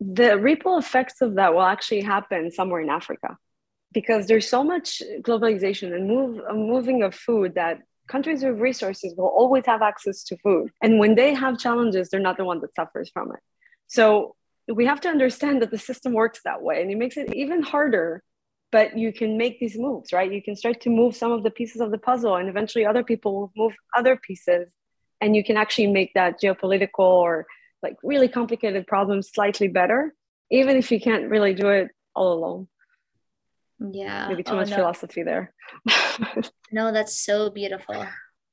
[0.00, 3.36] the ripple effects of that will actually happen somewhere in africa
[3.92, 9.32] because there's so much globalization and move, moving of food that countries with resources will
[9.40, 10.70] always have access to food.
[10.82, 13.40] And when they have challenges, they're not the one that suffers from it.
[13.86, 14.36] So
[14.68, 17.62] we have to understand that the system works that way and it makes it even
[17.62, 18.22] harder
[18.72, 21.52] but you can make these moves right you can start to move some of the
[21.52, 24.66] pieces of the puzzle and eventually other people will move other pieces
[25.20, 27.46] and you can actually make that geopolitical or
[27.82, 30.14] like really complicated problems slightly better
[30.50, 32.68] even if you can't really do it all alone.
[33.78, 34.28] Yeah.
[34.28, 34.76] Maybe too oh, much no.
[34.76, 35.52] philosophy there.
[36.72, 38.04] No that's so beautiful.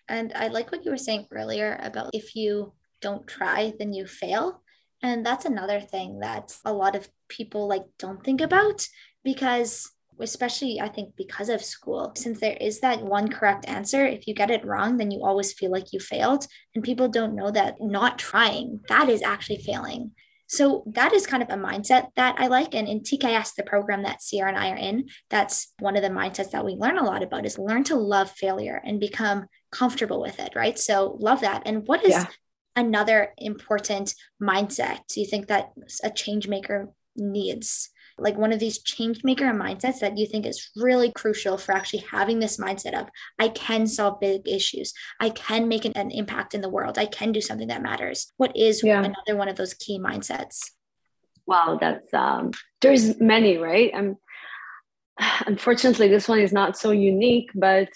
[0.07, 4.05] And i like what you were saying earlier about if you don't try then you
[4.05, 4.61] fail.
[5.01, 8.87] And that's another thing that a lot of people like don't think about
[9.23, 14.27] because especially I think because of school, since there is that one correct answer, if
[14.27, 16.47] you get it wrong, then you always feel like you failed.
[16.75, 20.11] And people don't know that not trying, that is actually failing.
[20.47, 22.75] So that is kind of a mindset that I like.
[22.75, 26.09] And in TKS, the program that Sierra and I are in, that's one of the
[26.09, 30.21] mindsets that we learn a lot about is learn to love failure and become comfortable
[30.21, 30.77] with it, right?
[30.77, 31.63] So love that.
[31.65, 32.27] And what is yeah
[32.75, 35.71] another important mindset do you think that
[36.03, 37.89] a change maker needs?
[38.17, 42.03] Like one of these change maker mindsets that you think is really crucial for actually
[42.11, 46.53] having this mindset of I can solve big issues, I can make an, an impact
[46.53, 48.31] in the world, I can do something that matters.
[48.37, 48.99] What is yeah.
[48.99, 50.71] another one of those key mindsets?
[51.45, 53.91] Wow, that's um there's many, right?
[53.95, 54.17] I'm
[55.45, 57.89] unfortunately this one is not so unique, but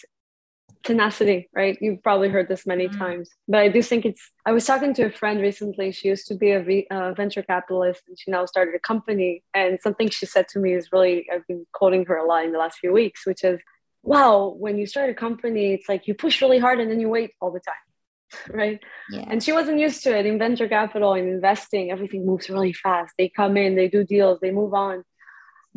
[0.84, 1.78] tenacity, right?
[1.82, 2.98] You've probably heard this many mm-hmm.
[2.98, 4.32] times, but I do think it's.
[4.46, 5.92] I was talking to a friend recently.
[5.92, 9.44] She used to be a v, uh, venture capitalist and she now started a company.
[9.54, 12.52] And something she said to me is really, I've been quoting her a lot in
[12.52, 13.60] the last few weeks, which is,
[14.04, 17.10] wow, when you start a company, it's like you push really hard and then you
[17.10, 17.76] wait all the time.
[18.54, 18.82] Right.
[19.10, 19.24] Yeah.
[19.30, 21.92] And she wasn't used to it in venture capital and investing.
[21.92, 23.14] Everything moves really fast.
[23.18, 25.06] They come in, they do deals, they move on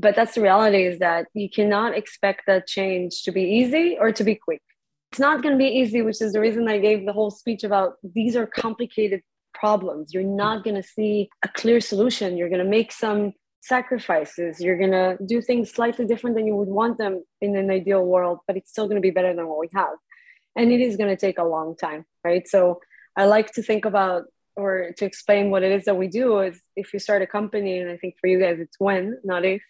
[0.01, 4.13] but that's the reality is that you cannot expect that change to be easy or
[4.13, 4.63] to be quick
[5.11, 7.65] it's not going to be easy, which is the reason I gave the whole speech
[7.65, 9.23] about these are complicated
[9.55, 10.15] problems.
[10.15, 12.37] You're not going to see a clear solution.
[12.37, 14.61] You're going to make some sacrifices.
[14.61, 18.05] You're going to do things slightly different than you would want them in an ideal
[18.05, 19.97] world, but it's still going to be better than what we have.
[20.57, 22.47] And it is going to take a long time, right?
[22.47, 22.81] So
[23.17, 24.25] I like to think about
[24.57, 27.79] or to explain what it is that we do is if you start a company,
[27.79, 29.63] and I think for you guys it's when, not if,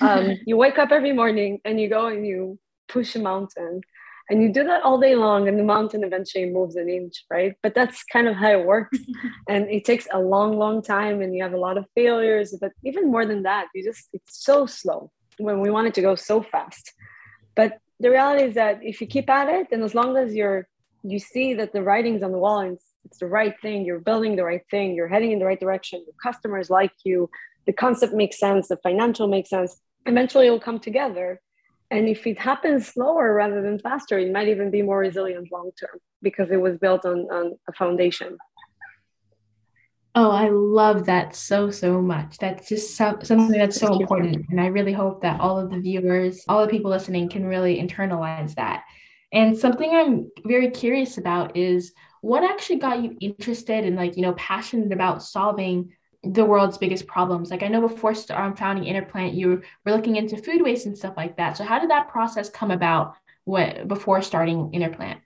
[0.00, 3.80] um, you wake up every morning and you go and you push a mountain
[4.28, 7.54] and you do that all day long and the mountain eventually moves an inch right?
[7.62, 8.98] But that's kind of how it works.
[9.48, 12.72] And it takes a long long time and you have a lot of failures but
[12.84, 16.14] even more than that you just it's so slow when we want it to go
[16.14, 16.92] so fast.
[17.54, 20.68] But the reality is that if you keep at it and as long as you're
[21.02, 24.00] you see that the writing's on the wall and it's, it's the right thing you're
[24.00, 27.30] building the right thing you're heading in the right direction your customers like you
[27.66, 31.40] the concept makes sense the financial makes sense eventually it'll come together
[31.90, 35.70] and if it happens slower rather than faster, it might even be more resilient long
[35.78, 38.36] term because it was built on, on a foundation.
[40.14, 42.38] Oh, I love that so, so much.
[42.38, 44.46] That's just so, something that's so important.
[44.48, 47.78] And I really hope that all of the viewers, all the people listening can really
[47.78, 48.84] internalize that.
[49.32, 54.22] And something I'm very curious about is what actually got you interested and like, you
[54.22, 55.92] know, passionate about solving
[56.32, 57.50] the world's biggest problems.
[57.50, 61.14] Like I know before um, founding InnerPlant, you were looking into food waste and stuff
[61.16, 61.56] like that.
[61.56, 65.20] So how did that process come about what, before starting InnerPlant?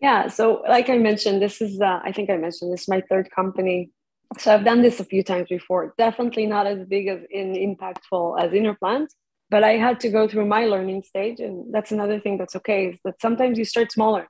[0.00, 3.02] Yeah, so like I mentioned, this is uh, I think I mentioned this is my
[3.08, 3.90] third company.
[4.38, 5.94] So I've done this a few times before.
[5.96, 9.08] Definitely not as big as in impactful as InnerPlant,
[9.48, 12.88] but I had to go through my learning stage, and that's another thing that's okay
[12.88, 14.28] is that sometimes you start smaller,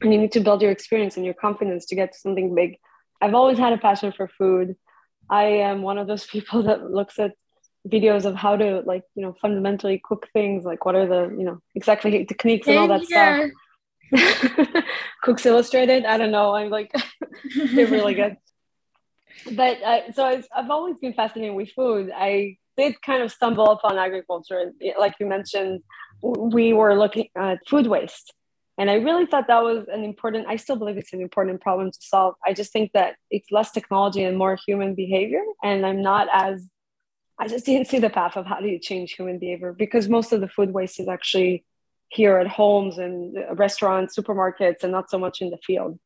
[0.00, 2.78] and you need to build your experience and your confidence to get to something big
[3.24, 4.76] I've always had a passion for food.
[5.30, 7.32] I am one of those people that looks at
[7.86, 11.44] videos of how to like you know fundamentally cook things like what are the you
[11.44, 13.48] know exactly techniques and all that yeah.
[14.10, 14.84] stuff.
[15.22, 16.04] Cook's Illustrated?
[16.04, 16.54] I don't know.
[16.54, 16.92] I'm like
[17.74, 18.36] they're really good.
[19.52, 22.10] But uh, so I've, I've always been fascinated with food.
[22.14, 24.72] I did kind of stumble upon agriculture.
[24.98, 25.82] Like you mentioned
[26.22, 28.32] we were looking at food waste
[28.76, 31.92] and I really thought that was an important, I still believe it's an important problem
[31.92, 32.34] to solve.
[32.44, 35.42] I just think that it's less technology and more human behavior.
[35.62, 36.68] And I'm not as,
[37.38, 40.32] I just didn't see the path of how do you change human behavior because most
[40.32, 41.64] of the food waste is actually
[42.08, 45.98] here at homes and restaurants, supermarkets, and not so much in the field.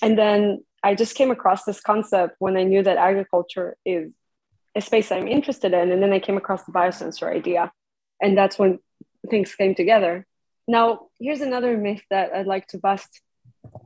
[0.00, 4.12] And then I just came across this concept when I knew that agriculture is
[4.74, 5.90] a space I'm interested in.
[5.90, 7.72] And then I came across the biosensor idea.
[8.22, 8.78] And that's when
[9.28, 10.26] things came together.
[10.68, 13.22] Now, here's another myth that I'd like to bust.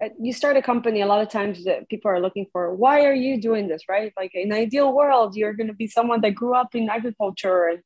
[0.02, 3.04] Uh, you start a company, a lot of times that people are looking for, why
[3.04, 4.12] are you doing this, right?
[4.16, 7.68] Like in an ideal world, you're going to be someone that grew up in agriculture
[7.68, 7.82] and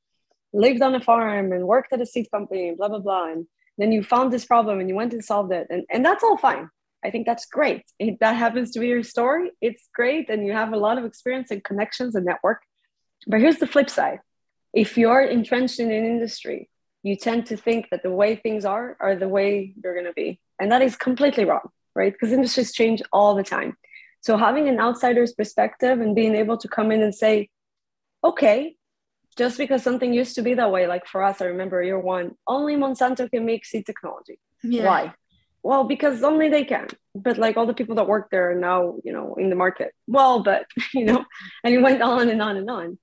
[0.55, 3.33] lived on a farm and worked at a seed company, and blah, blah, blah.
[3.33, 5.67] And then you found this problem and you went and solved it.
[5.69, 6.71] And, and that's all fine.
[7.05, 7.83] I think that's great.
[7.99, 10.31] If that happens to be your story, it's great.
[10.31, 12.63] And you have a lot of experience and connections and network.
[13.27, 14.21] But here's the flip side
[14.73, 16.71] if you're entrenched in an industry,
[17.07, 20.19] you tend to think that the way things are are the way they're going to
[20.25, 20.41] be.
[20.59, 22.13] And that is completely wrong, right?
[22.13, 23.77] Because industries change all the time.
[24.23, 27.49] So having an outsider's perspective and being able to come in and say,
[28.25, 28.75] okay,
[29.37, 32.35] just because something used to be that way, like for us, I remember year one,
[32.49, 34.41] only Monsanto can make seed technology.
[34.65, 34.87] Yeah.
[34.87, 35.15] Why?
[35.63, 36.89] Well, because only they can.
[37.15, 39.93] But like all the people that work there are now, you know, in the market.
[40.09, 41.25] Well, but you know,
[41.63, 42.99] and it went on and on and on.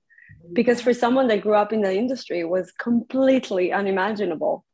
[0.52, 4.64] Because for someone that grew up in the industry, it was completely unimaginable.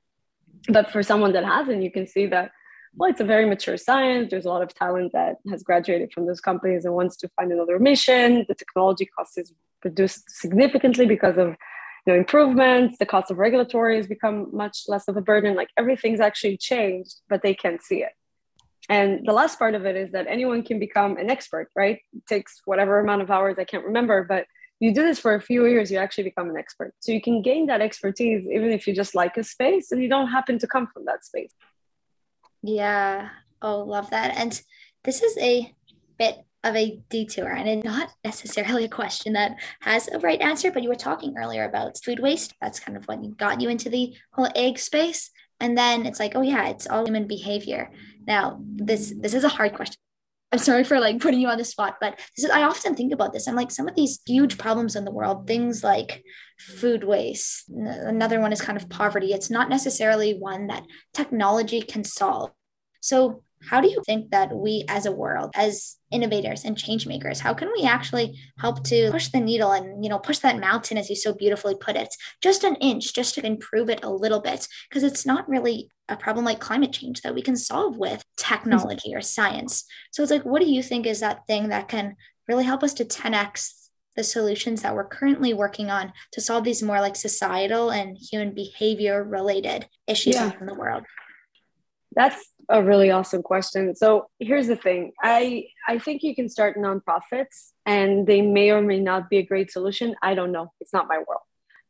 [0.69, 2.51] But for someone that hasn't, you can see that
[2.97, 4.31] well, it's a very mature science.
[4.31, 7.53] There's a lot of talent that has graduated from those companies and wants to find
[7.53, 8.45] another mission.
[8.49, 9.53] The technology cost is
[9.85, 11.57] reduced significantly because of
[12.07, 12.99] you know, improvements.
[12.99, 15.55] The cost of regulatory has become much less of a burden.
[15.55, 18.13] Like everything's actually changed, but they can't see it.
[18.89, 22.01] And the last part of it is that anyone can become an expert, right?
[22.13, 24.47] It takes whatever amount of hours, I can't remember, but
[24.81, 26.95] you do this for a few years, you actually become an expert.
[27.01, 30.09] So you can gain that expertise even if you just like a space and you
[30.09, 31.53] don't happen to come from that space.
[32.63, 33.29] Yeah.
[33.61, 34.37] Oh, love that.
[34.37, 34.61] And
[35.05, 35.75] this is a
[36.19, 40.83] bit of a detour and not necessarily a question that has a right answer, but
[40.83, 42.55] you were talking earlier about food waste.
[42.61, 45.31] That's kind of what got you into the whole ag space.
[45.59, 47.91] And then it's like, oh yeah, it's all human behavior.
[48.27, 49.97] Now, this this is a hard question.
[50.53, 53.13] I'm sorry for like putting you on the spot, but this is I often think
[53.13, 53.47] about this.
[53.47, 56.25] I'm like some of these huge problems in the world, things like
[56.59, 57.69] food waste.
[57.69, 59.33] Another one is kind of poverty.
[59.33, 60.85] It's not necessarily one that
[61.15, 62.51] technology can solve.
[63.01, 67.41] So how do you think that we as a world as innovators and change makers
[67.41, 70.97] how can we actually help to push the needle and you know push that mountain
[70.97, 74.41] as you so beautifully put it just an inch just to improve it a little
[74.41, 74.67] bit?
[74.89, 79.15] Because it's not really a problem like climate change that we can solve with technology
[79.15, 79.85] or science.
[80.11, 82.17] So it's like what do you think is that thing that can
[82.49, 83.75] really help us to 10x
[84.17, 88.53] the solutions that we're currently working on to solve these more like societal and human
[88.53, 90.53] behavior related issues yeah.
[90.61, 91.05] in the world?
[92.15, 93.95] That's a really awesome question.
[93.95, 95.13] So here's the thing.
[95.23, 99.43] I I think you can start nonprofits and they may or may not be a
[99.43, 100.15] great solution.
[100.23, 100.73] I don't know.
[100.81, 101.43] It's not my world.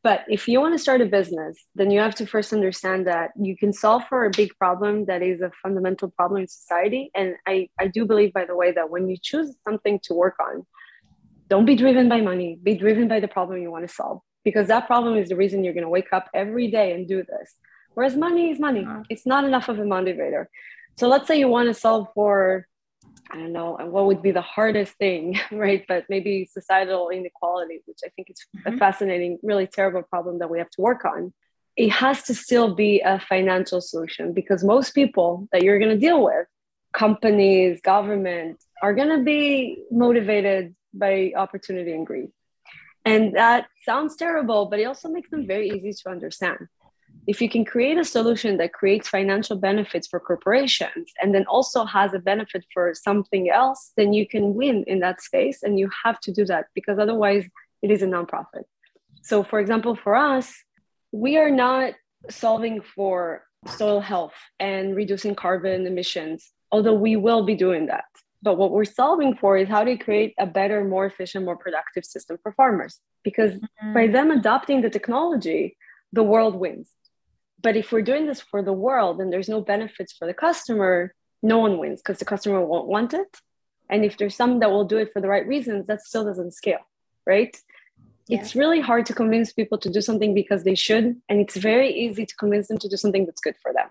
[0.03, 3.29] But if you want to start a business, then you have to first understand that
[3.39, 7.11] you can solve for a big problem that is a fundamental problem in society.
[7.13, 10.37] And I, I do believe, by the way, that when you choose something to work
[10.39, 10.65] on,
[11.49, 14.21] don't be driven by money, be driven by the problem you want to solve.
[14.43, 17.23] Because that problem is the reason you're going to wake up every day and do
[17.23, 17.55] this.
[17.93, 18.85] Whereas money is money.
[18.85, 19.03] Uh-huh.
[19.09, 20.45] It's not enough of a motivator.
[20.97, 22.67] So let's say you want to solve for,
[23.29, 25.83] I don't know, what would be the hardest thing, right?
[25.87, 28.75] But maybe societal inequality, which I think is mm-hmm.
[28.75, 31.33] a fascinating, really terrible problem that we have to work on.
[31.77, 35.97] It has to still be a financial solution because most people that you're going to
[35.97, 36.45] deal with,
[36.93, 42.29] companies, government, are going to be motivated by opportunity and greed.
[43.05, 46.67] And that sounds terrible, but it also makes them very easy to understand
[47.27, 51.85] if you can create a solution that creates financial benefits for corporations and then also
[51.85, 55.61] has a benefit for something else, then you can win in that space.
[55.61, 57.45] And you have to do that because otherwise
[57.81, 58.63] it is a nonprofit.
[59.21, 60.53] So, for example, for us,
[61.11, 61.93] we are not
[62.29, 68.05] solving for soil health and reducing carbon emissions, although we will be doing that.
[68.41, 72.05] But what we're solving for is how to create a better, more efficient, more productive
[72.05, 72.99] system for farmers.
[73.23, 73.93] Because mm-hmm.
[73.93, 75.77] by them adopting the technology,
[76.11, 76.89] the world wins
[77.61, 81.13] but if we're doing this for the world and there's no benefits for the customer,
[81.43, 83.37] no one wins because the customer won't want it.
[83.89, 86.53] And if there's some that will do it for the right reasons, that still doesn't
[86.53, 86.79] scale,
[87.25, 87.55] right?
[88.27, 88.39] Yeah.
[88.39, 91.21] It's really hard to convince people to do something because they should.
[91.27, 93.87] And it's very easy to convince them to do something that's good for them.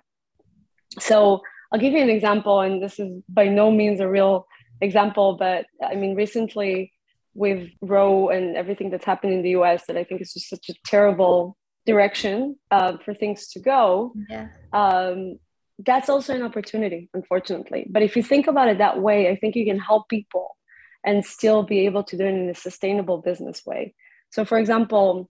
[0.99, 4.47] So I'll give you an example, and this is by no means a real
[4.81, 6.93] example, but I mean, recently
[7.35, 10.69] with Roe and everything that's happened in the US that I think is just such
[10.69, 11.57] a terrible
[11.87, 14.49] direction uh, for things to go yeah.
[14.73, 15.39] um,
[15.79, 19.55] that's also an opportunity unfortunately but if you think about it that way i think
[19.55, 20.57] you can help people
[21.05, 23.95] and still be able to do it in a sustainable business way
[24.31, 25.29] so for example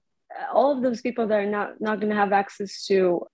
[0.53, 3.27] all of those people that are not, not going to have access to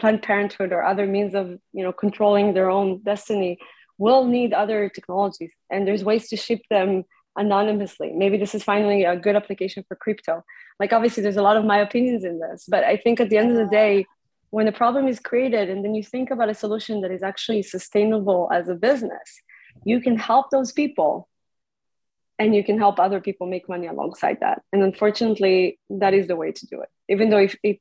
[0.00, 3.58] planned parenthood or other means of you know controlling their own destiny
[3.98, 7.04] will need other technologies and there's ways to ship them
[7.36, 8.12] anonymously.
[8.14, 10.44] Maybe this is finally a good application for crypto.
[10.80, 13.36] Like, obviously, there's a lot of my opinions in this, but I think at the
[13.36, 14.06] end of the day,
[14.50, 17.62] when the problem is created and then you think about a solution that is actually
[17.62, 19.42] sustainable as a business,
[19.84, 21.28] you can help those people
[22.38, 24.62] and you can help other people make money alongside that.
[24.72, 26.88] And unfortunately that is the way to do it.
[27.08, 27.78] Even though if, if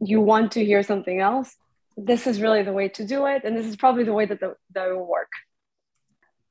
[0.00, 1.56] you want to hear something else
[1.96, 3.42] this is really the way to do it.
[3.44, 5.30] And this is probably the way that the, that will work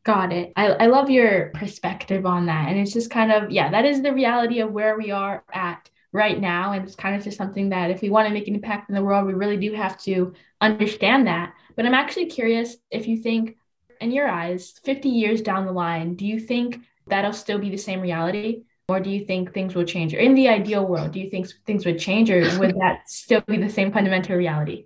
[0.06, 3.72] got it I, I love your perspective on that and it's just kind of yeah
[3.72, 7.24] that is the reality of where we are at right now and it's kind of
[7.24, 9.58] just something that if we want to make an impact in the world we really
[9.58, 13.58] do have to understand that but i'm actually curious if you think
[14.00, 17.78] in your eyes 50 years down the line do you think that'll still be the
[17.78, 18.64] same reality?
[18.88, 20.14] Or do you think things will change?
[20.14, 23.42] Or in the ideal world, do you think things would change or would that still
[23.42, 24.86] be the same fundamental reality?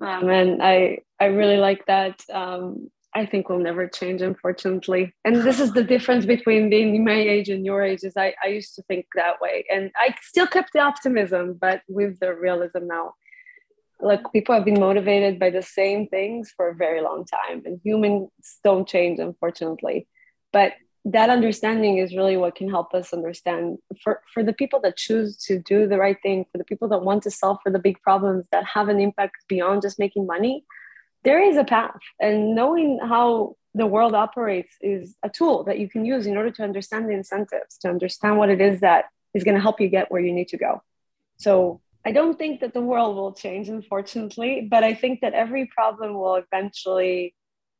[0.00, 2.20] Um, and I, I really like that.
[2.32, 5.14] Um, I think will never change, unfortunately.
[5.24, 8.04] And this is the difference between being my age and your age.
[8.04, 11.80] Is I, I used to think that way, and I still kept the optimism, but
[11.88, 13.14] with the realism now.
[13.98, 17.80] Look, people have been motivated by the same things for a very long time, and
[17.82, 18.28] humans
[18.62, 20.06] don't change, unfortunately.
[20.52, 20.74] But
[21.06, 25.38] that understanding is really what can help us understand for, for the people that choose
[25.46, 27.98] to do the right thing for the people that want to solve for the big
[28.02, 30.64] problems that have an impact beyond just making money
[31.24, 35.88] there is a path and knowing how the world operates is a tool that you
[35.88, 39.44] can use in order to understand the incentives to understand what it is that is
[39.44, 40.82] going to help you get where you need to go.
[41.38, 45.66] So i don't think that the world will change unfortunately but i think that every
[45.76, 47.34] problem will eventually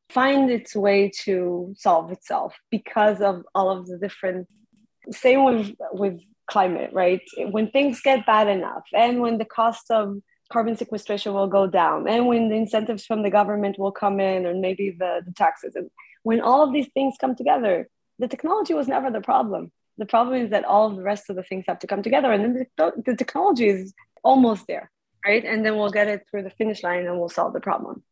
[0.09, 4.49] find its way to solve itself because of all of the different
[5.12, 7.22] same with with climate right?
[7.51, 10.16] When things get bad enough and when the cost of
[10.53, 14.47] carbon sequestration will go down and when the incentives from the government will come in
[14.47, 15.90] or maybe the, the taxes and
[16.22, 17.88] when all of these things come together
[18.18, 21.36] the technology was never the problem the problem is that all of the rest of
[21.36, 23.92] the things have to come together and then the, the technology is
[24.22, 24.90] almost there
[25.24, 28.03] right and then we'll get it through the finish line and we'll solve the problem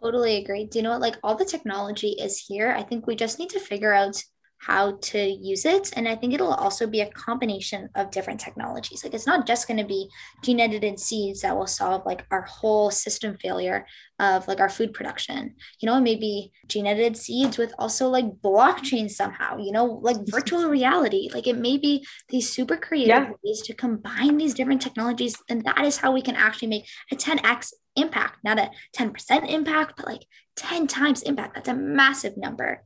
[0.00, 0.64] Totally agree.
[0.64, 1.00] Do you know what?
[1.00, 2.70] Like all the technology is here.
[2.70, 4.22] I think we just need to figure out
[4.58, 5.90] how to use it.
[5.96, 9.04] And I think it'll also be a combination of different technologies.
[9.04, 10.10] Like it's not just going to be
[10.42, 13.86] gene edited seeds that will solve like our whole system failure
[14.18, 15.54] of like our food production.
[15.80, 20.68] You know, maybe gene edited seeds with also like blockchain somehow, you know, like virtual
[20.68, 21.28] reality.
[21.32, 23.30] Like it may be these super creative yeah.
[23.44, 25.36] ways to combine these different technologies.
[25.48, 29.94] And that is how we can actually make a 10x impact, not a 10% impact,
[29.96, 31.54] but like 10 times impact.
[31.54, 32.82] That's a massive number.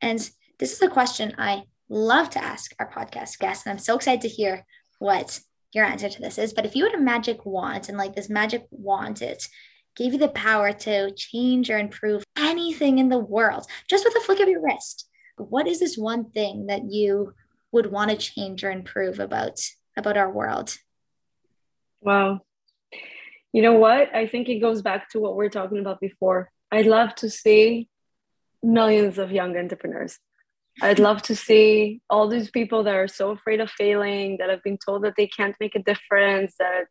[0.00, 0.28] And
[0.62, 4.20] this is a question I love to ask our podcast guests, and I'm so excited
[4.20, 4.64] to hear
[5.00, 5.40] what
[5.72, 6.52] your answer to this is.
[6.52, 9.48] But if you had a magic wand and like this magic wand, it
[9.96, 14.20] gave you the power to change or improve anything in the world just with a
[14.20, 17.34] flick of your wrist, what is this one thing that you
[17.72, 19.58] would want to change or improve about
[19.96, 20.76] about our world?
[22.00, 22.42] Wow.
[23.52, 24.14] You know what?
[24.14, 26.52] I think it goes back to what we are talking about before.
[26.70, 27.88] I'd love to see
[28.62, 30.20] millions of young entrepreneurs
[30.80, 34.62] I'd love to see all these people that are so afraid of failing, that have
[34.62, 36.84] been told that they can't make a difference, that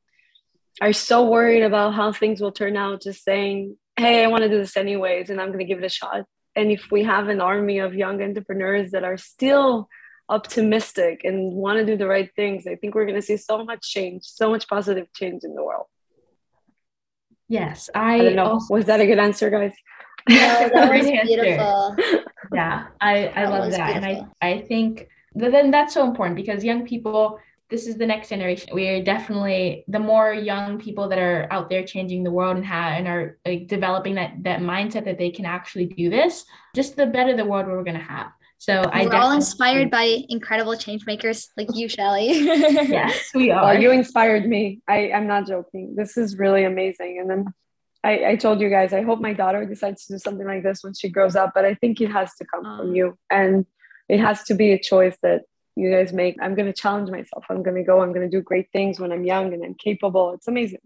[0.81, 4.49] are so worried about how things will turn out, just saying, hey, I want to
[4.49, 6.25] do this anyways, and I'm going to give it a shot.
[6.55, 9.89] And if we have an army of young entrepreneurs that are still
[10.29, 13.65] optimistic and want to do the right things, I think we're going to see so
[13.65, 15.87] much change, so much positive change in the world.
[17.47, 18.35] Yes, I, I.
[18.37, 19.73] Also- Was that a good answer, guys?
[20.29, 21.95] No, that was beautiful.
[22.53, 23.93] yeah, I, I that love that.
[23.93, 24.09] Beautiful.
[24.09, 28.05] And I, I think that, then that's so important because young people, this is the
[28.05, 28.69] next generation.
[28.73, 32.65] We are definitely the more young people that are out there changing the world and
[32.65, 36.45] have and are like developing that that mindset that they can actually do this,
[36.75, 38.31] just the better the world we're gonna have.
[38.61, 42.27] So we're I all inspired by incredible change makers like you, Shely.
[42.87, 43.63] yes, we oh, are.
[43.63, 44.81] Well, you inspired me.
[44.87, 45.95] I, I'm not joking.
[45.95, 47.17] This is really amazing.
[47.19, 47.45] And then
[48.03, 50.83] I, I told you guys, I hope my daughter decides to do something like this
[50.83, 52.95] when she grows up, but I think it has to come from mm.
[52.95, 53.17] you.
[53.29, 53.65] And
[54.09, 55.43] it has to be a choice that
[55.75, 56.35] you guys make.
[56.41, 57.45] I'm going to challenge myself.
[57.49, 59.75] I'm going to go, I'm going to do great things when I'm young and I'm
[59.75, 60.33] capable.
[60.33, 60.79] It's amazing.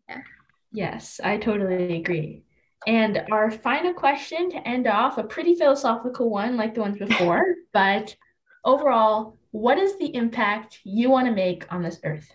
[0.72, 2.44] Yes, I totally agree.
[2.86, 7.44] And our final question to end off, a pretty philosophical one like the ones before,
[7.74, 8.16] but
[8.64, 12.30] overall, what is the impact you want to make on this earth?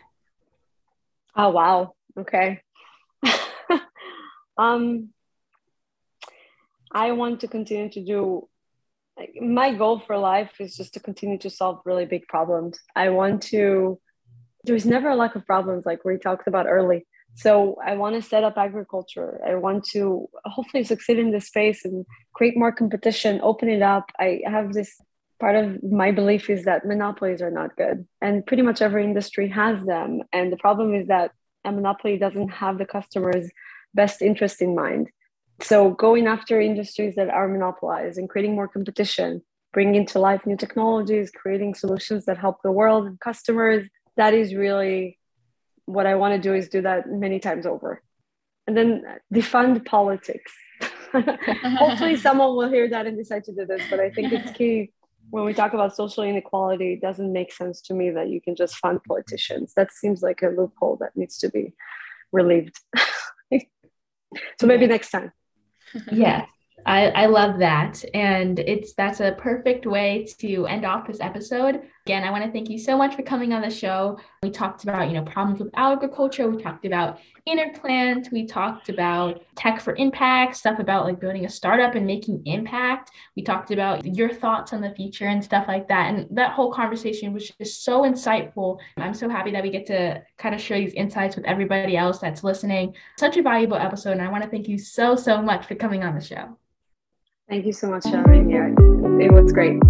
[1.37, 1.95] Oh, wow.
[2.19, 2.63] Okay.
[4.57, 5.11] Um,
[6.93, 8.49] I want to continue to do.
[9.41, 12.79] My goal for life is just to continue to solve really big problems.
[12.97, 14.01] I want to.
[14.65, 17.07] There's never a lack of problems, like we talked about early.
[17.35, 19.41] So I want to set up agriculture.
[19.47, 24.11] I want to hopefully succeed in this space and create more competition, open it up.
[24.19, 25.01] I have this
[25.39, 29.49] part of my belief is that monopolies are not good, and pretty much every industry
[29.49, 30.21] has them.
[30.33, 31.31] And the problem is that
[31.65, 33.51] a monopoly doesn't have the customers
[33.95, 35.11] best interest in mind.
[35.63, 40.57] So going after industries that are monopolized and creating more competition bringing to life new
[40.57, 43.89] technologies, creating solutions that help the world and customers.
[44.17, 45.19] That is really
[45.85, 48.03] what I want to do is do that many times over.
[48.67, 50.53] And then defund politics.
[51.13, 54.93] Hopefully someone will hear that and decide to do this, but I think it's key
[55.31, 58.57] when we talk about social inequality, it doesn't make sense to me that you can
[58.57, 59.73] just fund politicians.
[59.77, 61.73] That seems like a loophole that needs to be
[62.33, 62.81] relieved.
[64.61, 65.33] So maybe next time.
[66.13, 66.49] Yes.
[66.87, 68.05] I, I love that.
[68.15, 71.83] And it's that's a perfect way to end off this episode.
[72.07, 74.19] Again, I want to thank you so much for coming on the show.
[74.43, 76.49] We talked about, you know, problems with agriculture.
[76.49, 78.33] We talked about InnerPlant.
[78.33, 83.11] We talked about tech for impact, stuff about like building a startup and making impact.
[83.37, 86.15] We talked about your thoughts on the future and stuff like that.
[86.15, 88.79] And that whole conversation was just so insightful.
[88.97, 92.19] I'm so happy that we get to kind of share these insights with everybody else
[92.19, 92.95] that's listening.
[93.19, 94.13] Such a valuable episode.
[94.13, 96.57] And I want to thank you so, so much for coming on the show.
[97.51, 98.07] Thank you so much.
[98.07, 98.69] Yeah,
[99.19, 99.83] it was great.